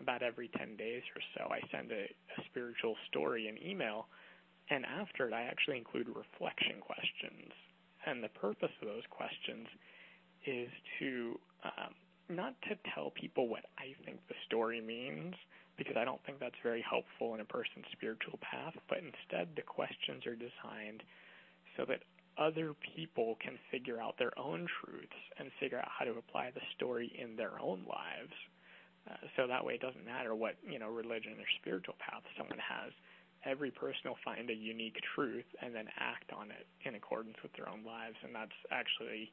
about 0.00 0.22
every 0.22 0.50
10 0.58 0.76
days 0.76 1.02
or 1.14 1.22
so 1.34 1.52
I 1.52 1.60
send 1.70 1.92
a, 1.92 2.10
a 2.10 2.44
spiritual 2.50 2.96
story 3.08 3.46
in 3.48 3.54
email. 3.62 4.06
And 4.70 4.84
after 4.84 5.28
it 5.28 5.34
I 5.34 5.42
actually 5.42 5.78
include 5.78 6.08
reflection 6.08 6.80
questions. 6.80 7.52
And 8.06 8.22
the 8.22 8.34
purpose 8.34 8.72
of 8.80 8.88
those 8.88 9.06
questions 9.10 9.66
is 10.46 10.68
to 10.98 11.38
um, 11.64 11.94
not 12.28 12.54
to 12.68 12.76
tell 12.94 13.10
people 13.10 13.48
what 13.48 13.64
I 13.78 13.94
think 14.04 14.20
the 14.28 14.34
story 14.46 14.80
means 14.80 15.34
because 15.76 15.96
I 15.96 16.04
don't 16.04 16.20
think 16.24 16.38
that's 16.38 16.58
very 16.62 16.84
helpful 16.84 17.34
in 17.34 17.40
a 17.40 17.44
person's 17.44 17.86
spiritual 17.92 18.38
path, 18.42 18.74
but 18.88 18.98
instead 18.98 19.48
the 19.56 19.62
questions 19.62 20.26
are 20.26 20.36
designed 20.36 21.02
so 21.76 21.84
that 21.88 22.04
other 22.38 22.74
people 22.96 23.36
can 23.40 23.58
figure 23.70 24.00
out 24.00 24.16
their 24.18 24.36
own 24.38 24.66
truths 24.80 25.20
and 25.38 25.50
figure 25.60 25.78
out 25.78 25.88
how 25.88 26.04
to 26.04 26.16
apply 26.16 26.50
the 26.54 26.64
story 26.76 27.12
in 27.18 27.36
their 27.36 27.60
own 27.60 27.84
lives. 27.88 28.36
Uh, 29.08 29.16
so 29.36 29.46
that 29.46 29.64
way 29.64 29.74
it 29.74 29.80
doesn't 29.80 30.04
matter 30.04 30.34
what, 30.34 30.56
you 30.62 30.78
know, 30.78 30.88
religion 30.88 31.32
or 31.32 31.48
spiritual 31.60 31.94
path 31.98 32.22
someone 32.38 32.60
has. 32.60 32.92
Every 33.44 33.70
person 33.70 34.06
will 34.06 34.22
find 34.24 34.48
a 34.48 34.54
unique 34.54 34.96
truth 35.14 35.48
and 35.60 35.74
then 35.74 35.88
act 35.98 36.32
on 36.32 36.50
it 36.52 36.66
in 36.86 36.94
accordance 36.94 37.36
with 37.42 37.52
their 37.54 37.68
own 37.68 37.84
lives. 37.84 38.16
And 38.22 38.32
that's 38.34 38.54
actually 38.70 39.32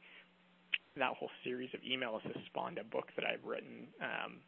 that 0.98 1.14
whole 1.18 1.32
series 1.44 1.70
of 1.74 1.82
emails 1.82 2.22
has 2.24 2.36
spawned 2.48 2.78
a 2.78 2.84
book 2.84 3.08
that 3.16 3.26
I've 3.26 3.44
written 3.46 3.88
um, 4.02 4.40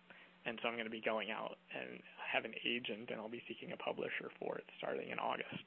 and 0.46 0.58
so 0.62 0.68
I'm 0.68 0.74
going 0.74 0.90
to 0.90 0.94
be 0.94 1.02
going 1.02 1.30
out 1.30 1.58
and 1.70 2.02
have 2.18 2.46
an 2.46 2.54
agent, 2.66 3.10
and 3.12 3.22
I'll 3.22 3.30
be 3.30 3.44
seeking 3.48 3.72
a 3.74 3.78
publisher 3.78 4.34
for 4.40 4.58
it 4.58 4.66
starting 4.78 5.10
in 5.10 5.20
August. 5.20 5.66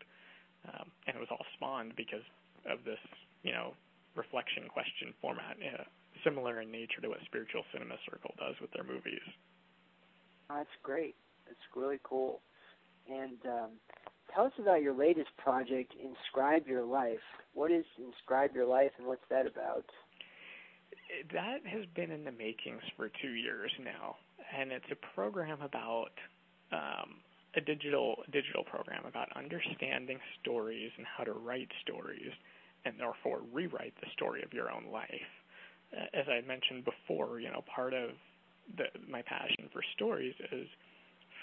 Um, 0.66 0.90
and 1.07 1.14
it 1.16 1.21
was 1.21 1.28
all 1.31 1.45
spawned 1.54 1.95
because 1.95 2.25
of 2.66 2.83
this, 2.85 2.99
you 3.43 3.52
know, 3.52 3.75
reflection 4.16 4.66
question 4.69 5.14
format, 5.21 5.57
uh, 5.61 5.85
similar 6.25 6.61
in 6.61 6.73
nature 6.73 7.00
to 7.02 7.09
what 7.09 7.19
Spiritual 7.26 7.62
Cinema 7.73 7.95
Circle 8.09 8.35
does 8.38 8.54
with 8.61 8.73
their 8.73 8.85
movies. 8.85 9.23
Oh, 10.50 10.57
that's 10.59 10.78
great. 10.83 11.14
That's 11.47 11.61
really 11.76 12.00
cool. 12.02 12.40
And 13.09 13.38
um, 13.47 13.71
tell 14.35 14.47
us 14.47 14.57
about 14.59 14.83
your 14.83 14.95
latest 14.95 15.31
project, 15.37 15.93
Inscribe 16.02 16.66
Your 16.66 16.85
Life. 16.85 17.23
What 17.52 17.71
is 17.71 17.85
Inscribe 17.99 18.54
Your 18.54 18.66
Life, 18.66 18.90
and 18.99 19.07
what's 19.07 19.26
that 19.31 19.47
about? 19.47 19.85
That 21.32 21.66
has 21.66 21.84
been 21.94 22.11
in 22.11 22.25
the 22.25 22.32
makings 22.32 22.82
for 22.96 23.11
two 23.23 23.32
years 23.32 23.70
now 23.82 24.16
and 24.56 24.73
it's 24.73 24.90
a 24.90 25.14
program 25.14 25.61
about 25.62 26.12
um, 26.73 27.20
a 27.56 27.61
digital 27.61 28.16
digital 28.32 28.64
program 28.64 29.04
about 29.06 29.28
understanding 29.37 30.18
stories 30.40 30.90
and 30.96 31.06
how 31.06 31.25
to 31.25 31.32
write 31.32 31.68
stories, 31.82 32.32
and 32.84 32.94
therefore 32.99 33.40
rewrite 33.52 33.94
the 34.00 34.08
story 34.12 34.42
of 34.42 34.52
your 34.52 34.70
own 34.70 34.87
life. 34.92 35.30
As 36.12 36.26
I 36.28 36.46
mentioned 36.46 36.84
before, 36.84 37.38
you 37.38 37.50
know, 37.50 37.62
part 37.73 37.94
of 37.94 38.11
the, 38.76 38.84
my 39.08 39.23
passion 39.23 39.68
for 39.73 39.82
stories 39.94 40.34
is 40.50 40.66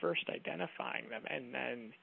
first 0.01 0.23
identifying 0.29 1.07
them, 1.09 1.23
and 1.29 1.53
then 1.53 1.93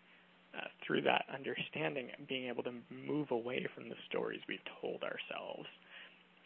uh, 0.56 0.68
through 0.86 1.02
that 1.02 1.26
understanding, 1.32 2.08
being 2.26 2.48
able 2.48 2.62
to 2.62 2.72
move 3.06 3.30
away 3.30 3.66
from 3.74 3.90
the 3.90 3.96
stories 4.08 4.40
we've 4.48 4.64
told 4.80 5.02
ourselves. 5.02 5.68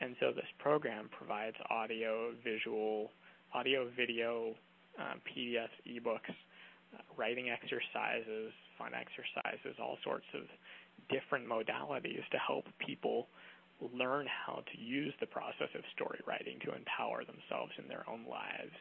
And 0.02 0.16
so 0.18 0.32
this 0.34 0.50
program 0.58 1.08
provides 1.16 1.54
audio, 1.70 2.34
visual, 2.42 3.12
audio, 3.54 3.86
video, 3.96 4.58
um, 4.98 5.22
PDFs, 5.22 5.78
ebooks, 5.86 6.34
uh, 6.92 6.98
writing 7.16 7.50
exercises, 7.50 8.50
fun 8.76 8.98
exercises, 8.98 9.78
all 9.78 9.98
sorts 10.02 10.26
of 10.34 10.42
different 11.06 11.46
modalities 11.46 12.26
to 12.34 12.38
help 12.44 12.66
people 12.84 13.28
learn 13.94 14.26
how 14.26 14.64
to 14.74 14.76
use 14.82 15.14
the 15.20 15.26
process 15.26 15.70
of 15.78 15.82
story 15.94 16.18
writing 16.26 16.58
to 16.66 16.74
empower 16.74 17.22
themselves 17.22 17.70
in 17.78 17.86
their 17.86 18.02
own 18.10 18.26
lives, 18.28 18.74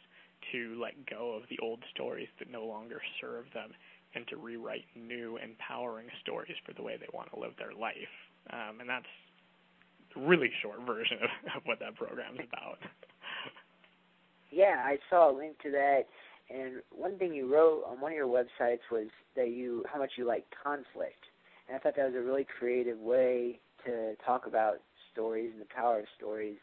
to 0.52 0.74
let 0.82 0.98
go 1.06 1.38
of 1.38 1.44
the 1.54 1.60
old 1.62 1.84
stories 1.94 2.30
that 2.40 2.50
no 2.50 2.66
longer 2.66 3.00
serve 3.22 3.46
them, 3.54 3.70
and 4.16 4.28
to 4.28 4.38
rewrite 4.38 4.86
new, 4.96 5.38
empowering 5.38 6.08
stories 6.22 6.58
for 6.66 6.74
the 6.74 6.82
way 6.82 6.98
they 6.98 7.10
want 7.14 7.30
to 7.32 7.40
live 7.40 7.54
their 7.60 7.78
life. 7.78 8.16
Um, 8.50 8.82
and 8.82 8.90
that's 8.90 9.06
really 10.16 10.52
short 10.62 10.80
version 10.86 11.18
of, 11.24 11.30
of 11.56 11.62
what 11.66 11.80
that 11.80 11.96
program's 11.96 12.40
about. 12.40 12.80
yeah, 14.52 14.84
I 14.86 14.98
saw 15.10 15.32
a 15.32 15.34
link 15.36 15.60
to 15.64 15.72
that. 15.72 16.04
And 16.50 16.82
one 16.92 17.18
thing 17.18 17.34
you 17.34 17.52
wrote 17.52 17.84
on 17.88 18.02
one 18.02 18.12
of 18.12 18.18
your 18.18 18.28
websites 18.28 18.80
was 18.92 19.08
that 19.36 19.52
you 19.52 19.86
how 19.92 20.00
much 20.00 20.12
you 20.18 20.26
like 20.26 20.46
conflict, 20.64 21.26
and 21.68 21.78
I 21.78 21.80
thought 21.80 21.96
that 21.96 22.08
was 22.08 22.16
a 22.16 22.22
really 22.22 22.46
creative 22.60 23.00
way 23.00 23.60
to 23.86 24.16
talk 24.26 24.48
about 24.48 24.82
stories 25.14 25.52
and 25.54 25.62
the 25.62 25.74
power 25.74 26.00
of 26.00 26.06
stories. 26.18 26.58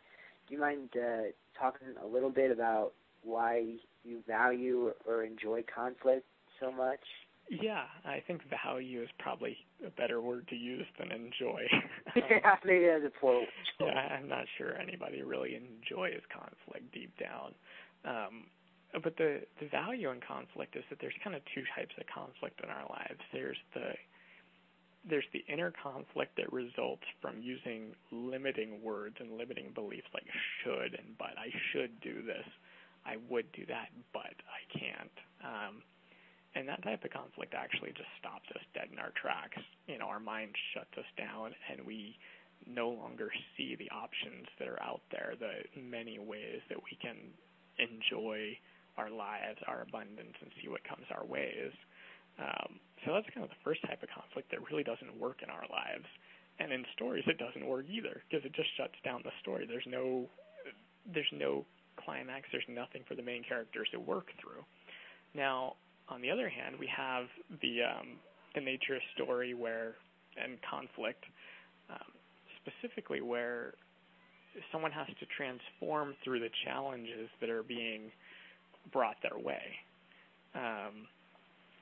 Do 0.47 0.55
you 0.55 0.61
mind 0.61 0.91
uh, 0.95 1.31
talking 1.59 1.89
a 2.03 2.07
little 2.07 2.31
bit 2.31 2.51
about 2.51 2.93
why 3.23 3.77
you 4.05 4.23
value 4.27 4.93
or 5.07 5.25
enjoy 5.25 5.65
conflict 5.75 6.25
so 6.61 6.71
much? 6.71 7.01
Yeah, 7.51 7.85
I 8.05 8.23
think 8.27 8.43
value 8.65 9.03
is 9.03 9.09
probably 9.19 9.57
a 9.87 9.91
better 9.91 10.21
word 10.21 10.47
to 10.49 10.57
use 10.57 10.87
than 10.99 11.11
enjoy. 11.11 11.65
yeah, 12.17 12.57
maybe 12.65 12.87
that's 12.87 13.05
a 13.07 13.21
poor 13.21 13.45
Yeah, 13.81 14.19
I'm 14.19 14.29
not 14.29 14.45
sure 14.59 14.77
anybody 14.77 15.23
really 15.23 15.55
enjoys 15.57 16.21
conflict 16.29 16.93
deep 16.93 17.13
down. 17.19 17.55
Um, 18.05 18.45
but 19.03 19.17
the 19.17 19.41
the 19.61 19.69
value 19.69 20.11
in 20.11 20.21
conflict 20.21 20.77
is 20.77 20.85
that 20.91 20.99
there's 21.01 21.17
kind 21.25 21.37
of 21.37 21.43
two 21.55 21.63
types 21.77 21.95
of 21.99 22.05
conflict 22.13 22.61
in 22.63 22.71
our 22.71 22.85
lives. 22.89 23.21
There's 23.33 23.59
the 23.75 23.93
there's 25.09 25.29
the 25.33 25.45
inner 25.51 25.73
conflict 25.83 26.37
that 26.37 26.53
results 26.53 27.05
from 27.21 27.41
using 27.41 27.95
limiting 28.11 28.83
words 28.83 29.17
and 29.21 29.39
limiting 29.39 29.73
beliefs 29.75 30.09
like 30.13 30.27
should 30.63 30.99
and 30.99 31.17
but. 31.19 31.33
I 31.39 31.49
should 31.73 32.01
do 32.01 32.23
this. 32.23 32.45
I 33.07 33.17
would 33.31 33.51
do 33.53 33.65
that, 33.67 33.89
but 34.13 34.37
I 34.45 34.61
can't. 34.79 35.17
Um, 35.45 35.83
and 36.55 36.69
that 36.69 36.83
type 36.83 37.05
of 37.05 37.11
conflict 37.11 37.55
actually 37.55 37.93
just 37.93 38.09
stops 38.19 38.49
us 38.55 38.65
dead 38.75 38.89
in 38.93 38.99
our 38.99 39.13
tracks. 39.21 39.61
You 39.87 39.99
know, 39.99 40.07
our 40.07 40.21
mind 40.21 40.55
shuts 40.75 40.93
us 40.97 41.09
down, 41.17 41.53
and 41.71 41.85
we 41.85 42.17
no 42.67 42.89
longer 42.89 43.31
see 43.57 43.77
the 43.77 43.91
options 43.91 44.49
that 44.59 44.69
are 44.69 44.83
out 44.83 45.03
there, 45.13 45.35
the 45.39 45.63
many 45.81 46.19
ways 46.19 46.61
that 46.69 46.79
we 46.79 46.97
can 47.01 47.17
enjoy 47.79 48.57
our 48.97 49.11
lives, 49.11 49.59
our 49.67 49.83
abundance, 49.83 50.35
and 50.41 50.51
see 50.61 50.69
what 50.69 50.83
comes 50.83 51.07
our 51.15 51.25
ways. 51.25 51.71
Um, 52.39 52.81
so 53.05 53.15
that's 53.15 53.27
kind 53.35 53.45
of 53.45 53.51
the 53.51 53.63
first 53.63 53.83
type 53.87 54.03
of 54.03 54.09
conflict 54.11 54.51
that 54.51 54.59
really 54.71 54.83
doesn't 54.83 55.15
work 55.19 55.43
in 55.43 55.51
our 55.51 55.67
lives. 55.71 56.07
And 56.59 56.73
in 56.73 56.83
stories, 56.95 57.23
it 57.27 57.39
doesn't 57.39 57.67
work 57.67 57.87
either 57.87 58.23
because 58.27 58.45
it 58.45 58.53
just 58.55 58.69
shuts 58.77 58.99
down 59.05 59.23
the 59.23 59.31
story. 59.41 59.67
There's 59.67 59.87
no, 59.87 60.27
there's 61.07 61.31
no 61.31 61.65
climax. 62.03 62.51
There's 62.51 62.67
nothing 62.67 63.07
for 63.07 63.15
the 63.15 63.23
main 63.23 63.45
characters 63.47 63.87
to 63.93 64.01
work 64.01 64.27
through. 64.43 64.67
Now, 65.35 65.79
on 66.11 66.21
the 66.23 66.31
other 66.31 66.49
hand, 66.49 66.77
we 66.79 66.89
have 66.95 67.27
the 67.63 67.83
um, 67.83 68.19
the 68.55 68.61
nature 68.61 68.97
of 68.97 69.03
story 69.15 69.55
where 69.55 69.95
and 70.43 70.59
conflict, 70.63 71.25
um, 71.91 72.13
specifically 72.63 73.21
where 73.21 73.75
someone 74.73 74.91
has 74.93 75.07
to 75.21 75.27
transform 75.37 76.15
through 76.25 76.41
the 76.41 76.51
challenges 76.65 77.29
that 77.41 77.51
are 77.51 77.63
being 77.63 78.11
brought 78.93 79.17
their 79.23 79.39
way. 79.39 79.63
Um, 80.55 81.07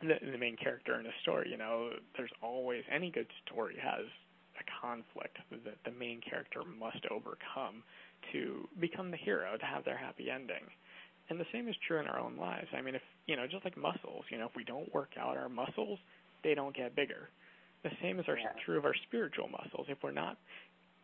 the, 0.01 0.15
the 0.31 0.39
main 0.39 0.57
character 0.57 0.99
in 1.01 1.07
a 1.07 1.17
story, 1.23 1.49
you 1.51 1.57
know, 1.57 1.91
there's 2.17 2.33
always 2.43 2.83
any 2.93 3.11
good 3.11 3.29
story 3.47 3.77
has 3.81 4.05
a 4.59 4.65
conflict 4.81 5.39
that 5.51 5.77
the 5.85 5.91
main 5.99 6.21
character 6.21 6.61
must 6.79 7.05
overcome 7.11 7.83
to 8.33 8.69
become 8.81 9.11
the 9.11 9.17
hero, 9.17 9.57
to 9.57 9.65
have 9.65 9.85
their 9.85 9.97
happy 9.97 10.31
ending. 10.31 10.65
And 11.29 11.41
the 11.41 11.47
same 11.53 11.69
is 11.69 11.75
true 11.87 11.99
in 11.99 12.07
our 12.07 12.21
own 12.21 12.37
lives. 12.37 12.69
I 12.77 12.81
mean, 12.81 12.95
if 12.95 13.03
you 13.27 13.37
know, 13.37 13.47
just 13.47 13.65
like 13.65 13.77
muscles, 13.77 14.25
you 14.31 14.39
know, 14.39 14.47
if 14.47 14.55
we 14.55 14.65
don't 14.65 14.93
work 14.95 15.11
out 15.19 15.37
our 15.37 15.49
muscles, 15.49 15.99
they 16.45 16.55
don't 16.55 16.75
get 16.75 16.95
bigger. 16.95 17.29
The 17.83 17.91
same 18.03 18.19
is 18.19 18.27
our, 18.29 18.39
yeah. 18.39 18.55
true 18.65 18.79
of 18.79 18.85
our 18.85 18.95
spiritual 19.07 19.49
muscles. 19.49 19.87
If 19.89 19.99
we're 20.03 20.13
not 20.13 20.39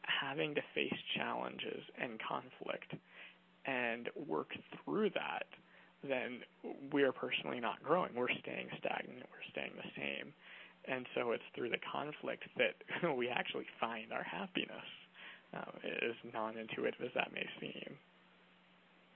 having 0.02 0.54
to 0.54 0.60
face 0.74 0.94
challenges 1.16 1.82
and 2.00 2.18
conflict 2.22 2.94
and 3.66 4.08
work 4.26 4.50
through 4.84 5.10
that, 5.10 5.46
then 6.02 6.40
we're 6.92 7.12
personally 7.12 7.60
not 7.60 7.82
growing. 7.82 8.10
We're 8.14 8.34
staying 8.42 8.68
stagnant. 8.78 9.22
We're 9.30 9.50
staying 9.50 9.72
the 9.76 9.90
same. 9.96 10.32
And 10.86 11.06
so 11.14 11.30
it's 11.30 11.46
through 11.54 11.70
the 11.70 11.78
conflict 11.92 12.42
that 12.58 12.74
we 13.16 13.28
actually 13.28 13.66
find 13.78 14.12
our 14.12 14.24
happiness, 14.24 14.88
uh, 15.54 15.78
as 16.02 16.14
non 16.32 16.58
intuitive 16.58 17.00
as 17.04 17.14
that 17.14 17.30
may 17.32 17.46
seem. 17.60 17.94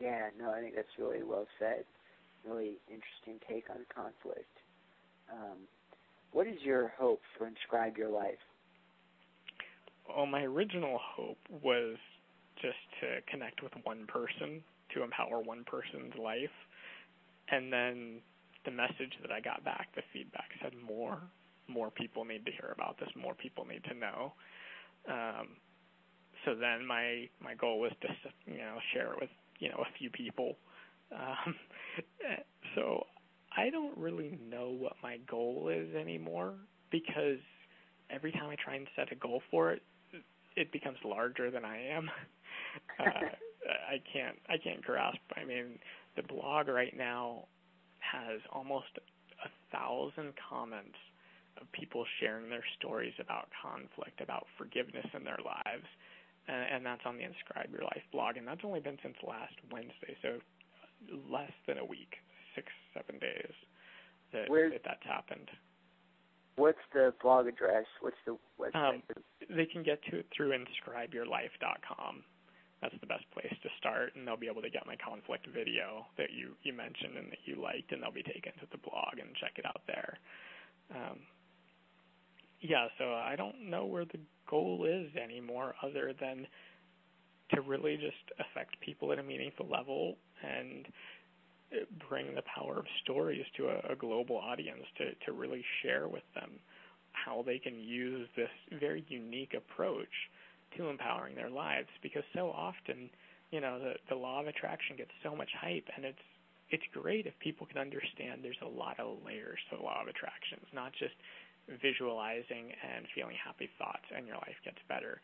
Yeah, 0.00 0.28
no, 0.38 0.52
I 0.52 0.60
think 0.60 0.74
that's 0.74 0.88
really 0.98 1.22
well 1.22 1.46
said. 1.58 1.84
Really 2.46 2.78
interesting 2.88 3.40
take 3.48 3.70
on 3.70 3.84
conflict. 3.94 4.52
Um, 5.32 5.58
what 6.32 6.46
is 6.46 6.60
your 6.62 6.92
hope 6.98 7.20
for 7.36 7.46
Inscribe 7.46 7.96
Your 7.96 8.10
Life? 8.10 8.38
Well, 10.08 10.26
my 10.26 10.42
original 10.42 10.98
hope 11.02 11.38
was 11.62 11.96
just 12.62 12.78
to 13.00 13.20
connect 13.30 13.62
with 13.62 13.72
one 13.82 14.06
person, 14.06 14.62
to 14.94 15.02
empower 15.02 15.40
one 15.40 15.64
person's 15.64 16.14
life 16.22 16.50
and 17.48 17.72
then 17.72 18.20
the 18.64 18.70
message 18.70 19.14
that 19.22 19.30
I 19.30 19.40
got 19.40 19.64
back, 19.64 19.88
the 19.94 20.02
feedback 20.12 20.50
said 20.62 20.72
more, 20.86 21.18
more 21.68 21.90
people 21.90 22.24
need 22.24 22.44
to 22.46 22.52
hear 22.52 22.72
about 22.74 22.98
this, 22.98 23.08
more 23.16 23.34
people 23.34 23.64
need 23.64 23.84
to 23.84 23.94
know. 23.94 24.32
Um, 25.08 25.48
so 26.44 26.54
then 26.54 26.86
my 26.86 27.28
my 27.40 27.54
goal 27.54 27.80
was 27.80 27.92
to 28.02 28.08
you 28.46 28.58
know 28.58 28.78
share 28.92 29.12
it 29.12 29.20
with 29.20 29.30
you 29.58 29.68
know 29.68 29.78
a 29.78 29.98
few 29.98 30.10
people. 30.10 30.56
Um, 31.12 31.54
so 32.74 33.04
I 33.56 33.70
don't 33.70 33.96
really 33.96 34.38
know 34.50 34.68
what 34.70 34.94
my 35.02 35.18
goal 35.28 35.70
is 35.72 35.94
anymore 35.94 36.54
because 36.90 37.38
every 38.10 38.32
time 38.32 38.50
I 38.50 38.56
try 38.62 38.76
and 38.76 38.86
set 38.96 39.12
a 39.12 39.14
goal 39.14 39.42
for 39.50 39.72
it, 39.72 39.82
it 40.56 40.72
becomes 40.72 40.98
larger 41.04 41.50
than 41.50 41.64
I 41.64 41.80
am. 41.88 42.10
uh, 43.00 43.04
I 43.04 44.00
can't 44.12 44.36
I 44.48 44.56
can't 44.58 44.82
grasp. 44.82 45.18
I 45.36 45.44
mean, 45.44 45.78
the 46.16 46.22
blog 46.22 46.68
right 46.68 46.96
now 46.96 47.46
has 47.98 48.40
almost 48.52 48.98
a 49.44 49.48
thousand 49.76 50.32
comments 50.48 50.96
of 51.60 51.70
people 51.72 52.04
sharing 52.20 52.50
their 52.50 52.64
stories 52.78 53.14
about 53.18 53.48
conflict, 53.62 54.20
about 54.20 54.46
forgiveness 54.58 55.06
in 55.14 55.24
their 55.24 55.38
lives, 55.44 55.86
and, 56.48 56.76
and 56.76 56.86
that's 56.86 57.02
on 57.04 57.16
the 57.16 57.24
Inscribe 57.24 57.70
Your 57.70 57.82
Life 57.82 58.04
blog, 58.12 58.36
and 58.36 58.46
that's 58.46 58.62
only 58.64 58.80
been 58.80 58.98
since 59.02 59.16
last 59.26 59.54
Wednesday, 59.70 60.16
so 60.22 60.38
less 61.30 61.52
than 61.66 61.78
a 61.78 61.84
week, 61.84 62.16
six 62.54 62.68
seven 62.94 63.18
days 63.18 63.52
that, 64.32 64.48
that 64.48 64.82
that's 64.84 65.06
happened. 65.06 65.50
What's 66.56 66.80
the 66.94 67.12
blog 67.20 67.46
address? 67.46 67.84
What's 68.00 68.16
the 68.24 68.38
website? 68.58 68.96
Um, 68.96 69.02
they 69.50 69.66
can 69.66 69.82
get 69.82 70.00
to 70.10 70.20
it 70.20 70.26
through 70.34 70.56
inscribeyourlife.com 70.56 72.24
that's 72.80 72.96
the 73.00 73.06
best 73.06 73.24
place 73.32 73.52
to 73.62 73.68
start 73.78 74.12
and 74.14 74.26
they'll 74.26 74.36
be 74.36 74.48
able 74.48 74.62
to 74.62 74.70
get 74.70 74.86
my 74.86 74.96
conflict 74.96 75.46
video 75.48 76.04
that 76.18 76.32
you 76.32 76.52
you 76.62 76.72
mentioned 76.72 77.16
and 77.16 77.30
that 77.32 77.40
you 77.44 77.56
liked 77.56 77.92
and 77.92 78.02
they'll 78.02 78.12
be 78.12 78.22
taken 78.22 78.52
to 78.60 78.66
the 78.70 78.78
blog 78.78 79.16
and 79.18 79.32
check 79.40 79.56
it 79.56 79.64
out 79.64 79.80
there 79.86 80.18
um, 80.92 81.18
yeah 82.60 82.86
so 82.98 83.04
i 83.14 83.34
don't 83.36 83.60
know 83.60 83.84
where 83.84 84.04
the 84.04 84.18
goal 84.48 84.86
is 84.88 85.14
anymore 85.16 85.74
other 85.82 86.12
than 86.20 86.46
to 87.54 87.60
really 87.60 87.96
just 87.96 88.40
affect 88.40 88.80
people 88.80 89.12
at 89.12 89.18
a 89.18 89.22
meaningful 89.22 89.66
level 89.68 90.16
and 90.42 90.86
uh, 91.72 91.84
bring 92.08 92.34
the 92.34 92.42
power 92.42 92.78
of 92.78 92.84
stories 93.02 93.44
to 93.56 93.68
a, 93.68 93.92
a 93.92 93.96
global 93.96 94.36
audience 94.36 94.84
to 94.96 95.14
to 95.24 95.32
really 95.32 95.64
share 95.82 96.08
with 96.08 96.24
them 96.34 96.50
how 97.12 97.42
they 97.46 97.58
can 97.58 97.78
use 97.78 98.28
this 98.36 98.50
very 98.78 99.04
unique 99.08 99.54
approach 99.56 100.12
to 100.76 100.88
empowering 100.88 101.34
their 101.34 101.50
lives 101.50 101.88
because 102.02 102.22
so 102.34 102.50
often, 102.50 103.08
you 103.50 103.60
know, 103.60 103.78
the 103.78 103.94
the 104.08 104.14
law 104.14 104.40
of 104.40 104.46
attraction 104.46 104.96
gets 104.96 105.10
so 105.22 105.34
much 105.34 105.50
hype 105.58 105.88
and 105.96 106.04
it's 106.04 106.26
it's 106.70 106.84
great 106.92 107.26
if 107.26 107.38
people 107.38 107.66
can 107.66 107.78
understand 107.78 108.42
there's 108.42 108.62
a 108.62 108.68
lot 108.68 108.98
of 108.98 109.18
layers 109.24 109.58
to 109.70 109.76
the 109.76 109.82
law 109.82 110.02
of 110.02 110.08
attraction. 110.08 110.58
It's 110.62 110.74
not 110.74 110.92
just 110.92 111.14
visualizing 111.68 112.70
and 112.78 113.06
feeling 113.14 113.36
happy 113.38 113.68
thoughts 113.78 114.06
and 114.14 114.26
your 114.26 114.36
life 114.36 114.58
gets 114.64 114.78
better 114.88 115.20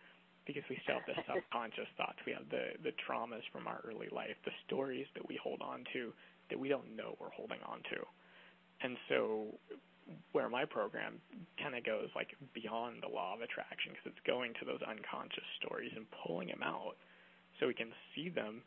because 0.47 0.63
we 0.69 0.79
still 0.83 0.99
have 0.99 1.07
the 1.07 1.19
subconscious 1.29 1.91
thoughts. 1.97 2.19
We 2.27 2.35
have 2.35 2.49
the 2.51 2.75
the 2.83 2.95
traumas 3.07 3.47
from 3.53 3.67
our 3.67 3.81
early 3.87 4.09
life, 4.11 4.35
the 4.45 4.55
stories 4.67 5.07
that 5.15 5.27
we 5.27 5.39
hold 5.39 5.63
on 5.63 5.85
to 5.95 6.13
that 6.51 6.59
we 6.59 6.69
don't 6.69 6.97
know 6.97 7.15
we're 7.21 7.31
holding 7.31 7.63
on 7.65 7.79
to. 7.95 8.01
And 8.83 8.99
so 9.09 9.55
where 10.33 10.49
my 10.49 10.65
program 10.65 11.21
kind 11.63 11.77
of 11.77 11.85
goes 11.85 12.09
like 12.15 12.35
beyond 12.55 13.03
the 13.03 13.09
law 13.09 13.35
of 13.35 13.41
attraction 13.41 13.93
because 13.95 14.11
it's 14.11 14.27
going 14.27 14.53
to 14.59 14.67
those 14.67 14.83
unconscious 14.83 15.47
stories 15.63 15.93
and 15.95 16.07
pulling 16.27 16.49
them 16.49 16.63
out 16.63 16.99
so 17.59 17.67
we 17.67 17.75
can 17.75 17.93
see 18.15 18.29
them 18.29 18.63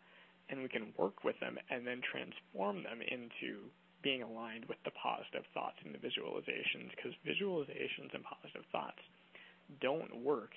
and 0.50 0.62
we 0.62 0.70
can 0.70 0.94
work 0.98 1.24
with 1.24 1.36
them 1.40 1.58
and 1.70 1.86
then 1.86 2.00
transform 2.02 2.84
them 2.84 3.02
into 3.02 3.68
being 4.06 4.22
aligned 4.22 4.70
with 4.70 4.78
the 4.86 4.94
positive 4.94 5.42
thoughts 5.58 5.82
and 5.82 5.90
the 5.90 5.98
visualizations 5.98 6.94
because 6.94 7.18
visualizations 7.26 8.14
and 8.14 8.22
positive 8.22 8.62
thoughts 8.70 9.02
don't 9.82 10.14
work 10.22 10.54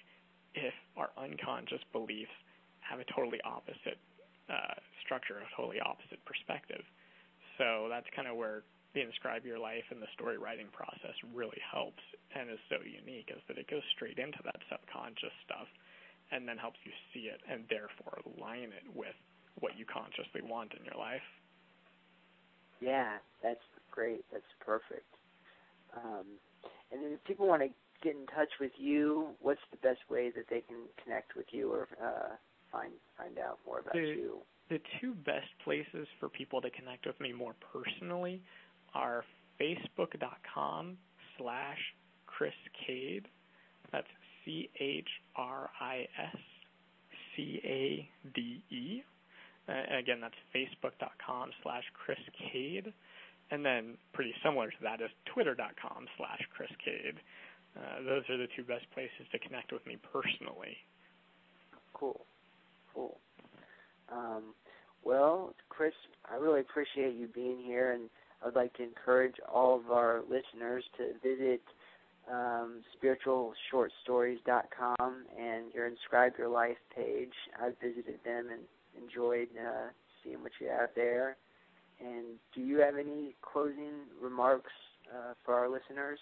if 0.52 0.76
our 1.00 1.08
unconscious 1.16 1.80
beliefs 1.96 2.37
have 2.84 3.00
a 3.00 3.08
totally 3.08 3.40
opposite 3.48 3.96
uh, 4.52 4.76
structure, 5.00 5.40
a 5.40 5.48
totally 5.56 5.80
opposite 5.80 6.20
perspective. 6.28 6.84
So 7.56 7.88
that's 7.88 8.06
kind 8.12 8.28
of 8.28 8.37
where 8.37 8.68
the 8.92 9.00
Inscribe 9.00 9.48
Your 9.48 9.58
Life 9.58 9.88
and 9.88 10.00
the 10.04 10.12
story 10.12 10.37
writing 10.37 10.68
process 10.68 11.16
really 11.32 11.61
helps 11.64 12.04
and 12.37 12.52
is 12.52 12.61
so 12.68 12.84
unique 12.84 13.32
is 13.32 13.40
that 13.48 13.56
it 13.56 13.68
goes 13.72 13.84
straight 13.96 14.20
into 14.20 14.44
that 14.44 14.61
subconscious 14.68 15.32
stuff 15.48 15.68
and 16.32 16.44
then 16.44 16.61
helps 16.61 16.80
you 16.84 16.92
see 17.16 17.32
it 17.32 17.40
and 17.48 17.64
therefore 17.72 18.20
align 18.28 18.76
it 18.76 18.84
with 18.92 19.16
what 19.61 19.72
you 19.80 19.88
consciously 19.88 20.44
want 20.44 20.76
in 20.76 20.84
your 20.84 21.00
life. 21.00 21.24
Yeah, 22.80 23.18
that's 23.42 23.60
great. 23.90 24.24
That's 24.32 24.44
perfect. 24.64 25.06
Um, 25.96 26.24
and 26.92 27.02
then 27.02 27.12
if 27.12 27.24
people 27.24 27.46
want 27.46 27.62
to 27.62 27.68
get 28.02 28.14
in 28.14 28.26
touch 28.26 28.50
with 28.60 28.72
you, 28.78 29.28
what's 29.40 29.60
the 29.70 29.76
best 29.78 30.00
way 30.10 30.30
that 30.30 30.44
they 30.48 30.60
can 30.60 30.76
connect 31.02 31.36
with 31.36 31.46
you 31.50 31.72
or 31.72 31.88
uh, 32.02 32.36
find 32.70 32.92
find 33.16 33.38
out 33.38 33.58
more 33.66 33.80
about 33.80 33.94
the, 33.94 34.00
you? 34.00 34.38
The 34.68 34.80
two 35.00 35.14
best 35.14 35.48
places 35.64 36.06
for 36.20 36.28
people 36.28 36.60
to 36.60 36.70
connect 36.70 37.06
with 37.06 37.18
me 37.20 37.32
more 37.32 37.54
personally 37.72 38.42
are 38.94 39.24
facebook.com 39.60 40.96
slash 41.36 41.78
Chris 42.26 42.52
Cade. 42.86 43.26
That's 43.92 44.06
C 44.44 44.70
H 44.78 45.08
R 45.36 45.70
I 45.80 46.06
S 46.20 46.36
C 47.34 47.60
A 47.64 48.08
D 48.34 48.62
E. 48.70 49.02
Uh, 49.68 49.98
again, 49.98 50.20
that's 50.20 50.35
facebook.com 50.54 51.50
slash 51.62 51.85
Chris 51.92 52.18
Cade. 52.50 52.92
And 53.50 53.64
then 53.64 53.96
pretty 54.12 54.35
similar 54.44 54.70
to 54.70 54.76
that 54.83 55.00
is 55.00 55.09
twitter.com 55.33 56.07
slash 56.16 56.40
Chris 56.54 56.70
Cade. 56.85 57.14
Uh, 57.76 58.02
those 58.04 58.22
are 58.28 58.37
the 58.37 58.48
two 58.57 58.64
best 58.64 58.85
places 58.92 59.26
to 59.33 59.38
connect 59.38 59.72
with 59.72 59.87
me 59.87 59.96
personally. 60.12 60.76
Cool. 61.94 62.26
Cool. 62.94 63.16
Um, 64.11 64.54
well, 65.04 65.54
Chris, 65.68 65.92
I 66.31 66.37
really 66.37 66.61
appreciate 66.61 67.14
you 67.14 67.28
being 67.35 67.59
here, 67.64 67.92
and 67.92 68.11
I'd 68.44 68.54
like 68.54 68.74
to 68.74 68.83
encourage 68.83 69.37
all 69.52 69.76
of 69.78 69.90
our 69.90 70.20
listeners 70.22 70.85
to 70.96 71.12
visit 71.22 71.62
um, 72.31 72.83
spiritualshortstories.com 73.02 75.24
and 75.38 75.72
your 75.74 75.87
Inscribe 75.87 76.33
Your 76.38 76.48
Life 76.48 76.78
page. 76.94 77.33
I've 77.62 77.78
visited 77.81 78.20
them 78.24 78.48
and 78.50 78.62
enjoyed 79.02 79.48
uh, 79.58 79.88
seeing 80.22 80.42
what 80.42 80.52
you 80.61 80.68
have 80.68 80.90
there. 80.94 81.37
And 82.00 82.38
do 82.54 82.61
you 82.61 82.78
have 82.78 82.96
any 82.96 83.34
closing 83.42 84.06
remarks 84.20 84.72
uh, 85.12 85.34
for 85.44 85.54
our 85.54 85.68
listeners? 85.68 86.18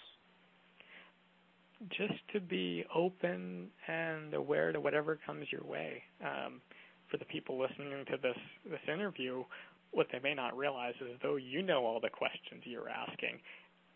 Just 1.91 2.15
to 2.33 2.41
be 2.41 2.85
open 2.95 3.69
and 3.87 4.33
aware 4.33 4.73
to 4.73 4.81
whatever 4.81 5.19
comes 5.27 5.47
your 5.51 5.65
way. 5.65 6.03
Um, 6.23 6.63
for 7.11 7.19
the 7.19 7.25
people 7.27 7.61
listening 7.61 8.05
to 8.11 8.17
this 8.17 8.37
this 8.69 8.81
interview, 8.93 9.45
what 9.93 10.07
they 10.11 10.19
may 10.19 10.35
not 10.35 10.57
realize 10.57 10.95
is 11.01 11.19
though 11.23 11.37
you 11.37 11.63
know 11.63 11.85
all 11.85 12.01
the 12.01 12.11
questions 12.11 12.63
you're 12.65 12.89
asking, 12.89 13.39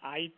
I 0.02 0.30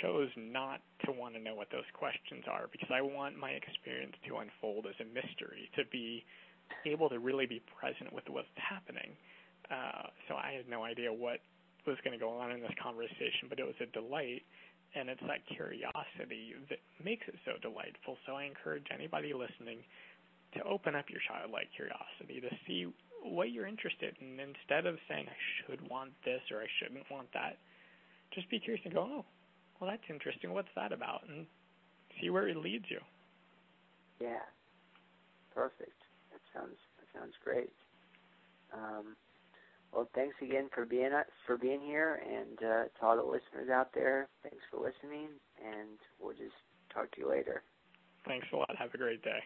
chose 0.00 0.28
not 0.36 0.80
to 1.04 1.12
want 1.12 1.34
to 1.34 1.40
know 1.40 1.54
what 1.54 1.68
those 1.70 1.88
questions 1.92 2.44
are 2.50 2.68
because 2.72 2.88
I 2.92 3.02
want 3.02 3.36
my 3.36 3.50
experience 3.50 4.14
to 4.28 4.36
unfold 4.36 4.86
as 4.86 4.94
a 5.00 5.04
mystery, 5.04 5.68
to 5.76 5.84
be 5.90 6.24
able 6.84 7.08
to 7.08 7.18
really 7.18 7.46
be 7.46 7.62
present 7.78 8.12
with 8.12 8.24
what's 8.28 8.48
happening. 8.56 9.16
Uh, 9.70 10.10
so 10.28 10.34
I 10.34 10.52
had 10.56 10.68
no 10.68 10.82
idea 10.82 11.12
what 11.12 11.40
was 11.86 11.96
going 12.04 12.16
to 12.16 12.22
go 12.22 12.30
on 12.30 12.50
in 12.50 12.60
this 12.60 12.74
conversation, 12.82 13.48
but 13.48 13.58
it 13.58 13.64
was 13.64 13.78
a 13.80 13.86
delight, 13.86 14.42
and 14.94 15.08
it's 15.08 15.22
that 15.26 15.46
curiosity 15.46 16.54
that 16.68 16.78
makes 17.02 17.26
it 17.28 17.36
so 17.44 17.52
delightful. 17.62 18.18
So 18.26 18.34
I 18.34 18.44
encourage 18.44 18.86
anybody 18.92 19.32
listening 19.32 19.80
to 20.54 20.64
open 20.64 20.94
up 20.94 21.06
your 21.08 21.20
childlike 21.28 21.68
curiosity 21.74 22.40
to 22.42 22.50
see 22.66 22.90
what 23.22 23.52
you're 23.52 23.66
interested 23.66 24.16
in 24.20 24.40
instead 24.40 24.86
of 24.86 24.96
saying 25.08 25.26
I 25.28 25.40
should 25.62 25.80
want 25.88 26.10
this 26.24 26.40
or 26.50 26.58
I 26.58 26.66
shouldn't 26.80 27.04
want 27.10 27.28
that. 27.34 27.58
Just 28.34 28.50
be 28.50 28.58
curious 28.58 28.82
and 28.84 28.94
go, 28.94 29.02
oh, 29.02 29.24
well 29.78 29.90
that's 29.90 30.02
interesting. 30.08 30.52
What's 30.52 30.72
that 30.74 30.92
about? 30.92 31.22
And 31.28 31.46
see 32.20 32.30
where 32.30 32.48
it 32.48 32.56
leads 32.56 32.86
you. 32.90 33.00
Yeah, 34.20 34.44
perfect. 35.54 35.99
Sounds 36.54 36.78
that 36.98 37.20
sounds 37.20 37.34
great. 37.44 37.72
Um, 38.72 39.16
well, 39.92 40.08
thanks 40.14 40.36
again 40.40 40.68
for 40.74 40.86
being 40.86 41.10
for 41.46 41.56
being 41.56 41.80
here, 41.80 42.22
and 42.24 42.58
uh, 42.58 42.84
to 42.84 43.02
all 43.02 43.16
the 43.16 43.22
listeners 43.22 43.70
out 43.72 43.90
there, 43.94 44.28
thanks 44.42 44.62
for 44.70 44.78
listening, 44.78 45.28
and 45.58 45.98
we'll 46.20 46.34
just 46.34 46.54
talk 46.92 47.10
to 47.12 47.20
you 47.20 47.28
later. 47.28 47.62
Thanks 48.26 48.46
a 48.52 48.56
lot. 48.56 48.74
Have 48.78 48.94
a 48.94 48.98
great 48.98 49.22
day. 49.22 49.40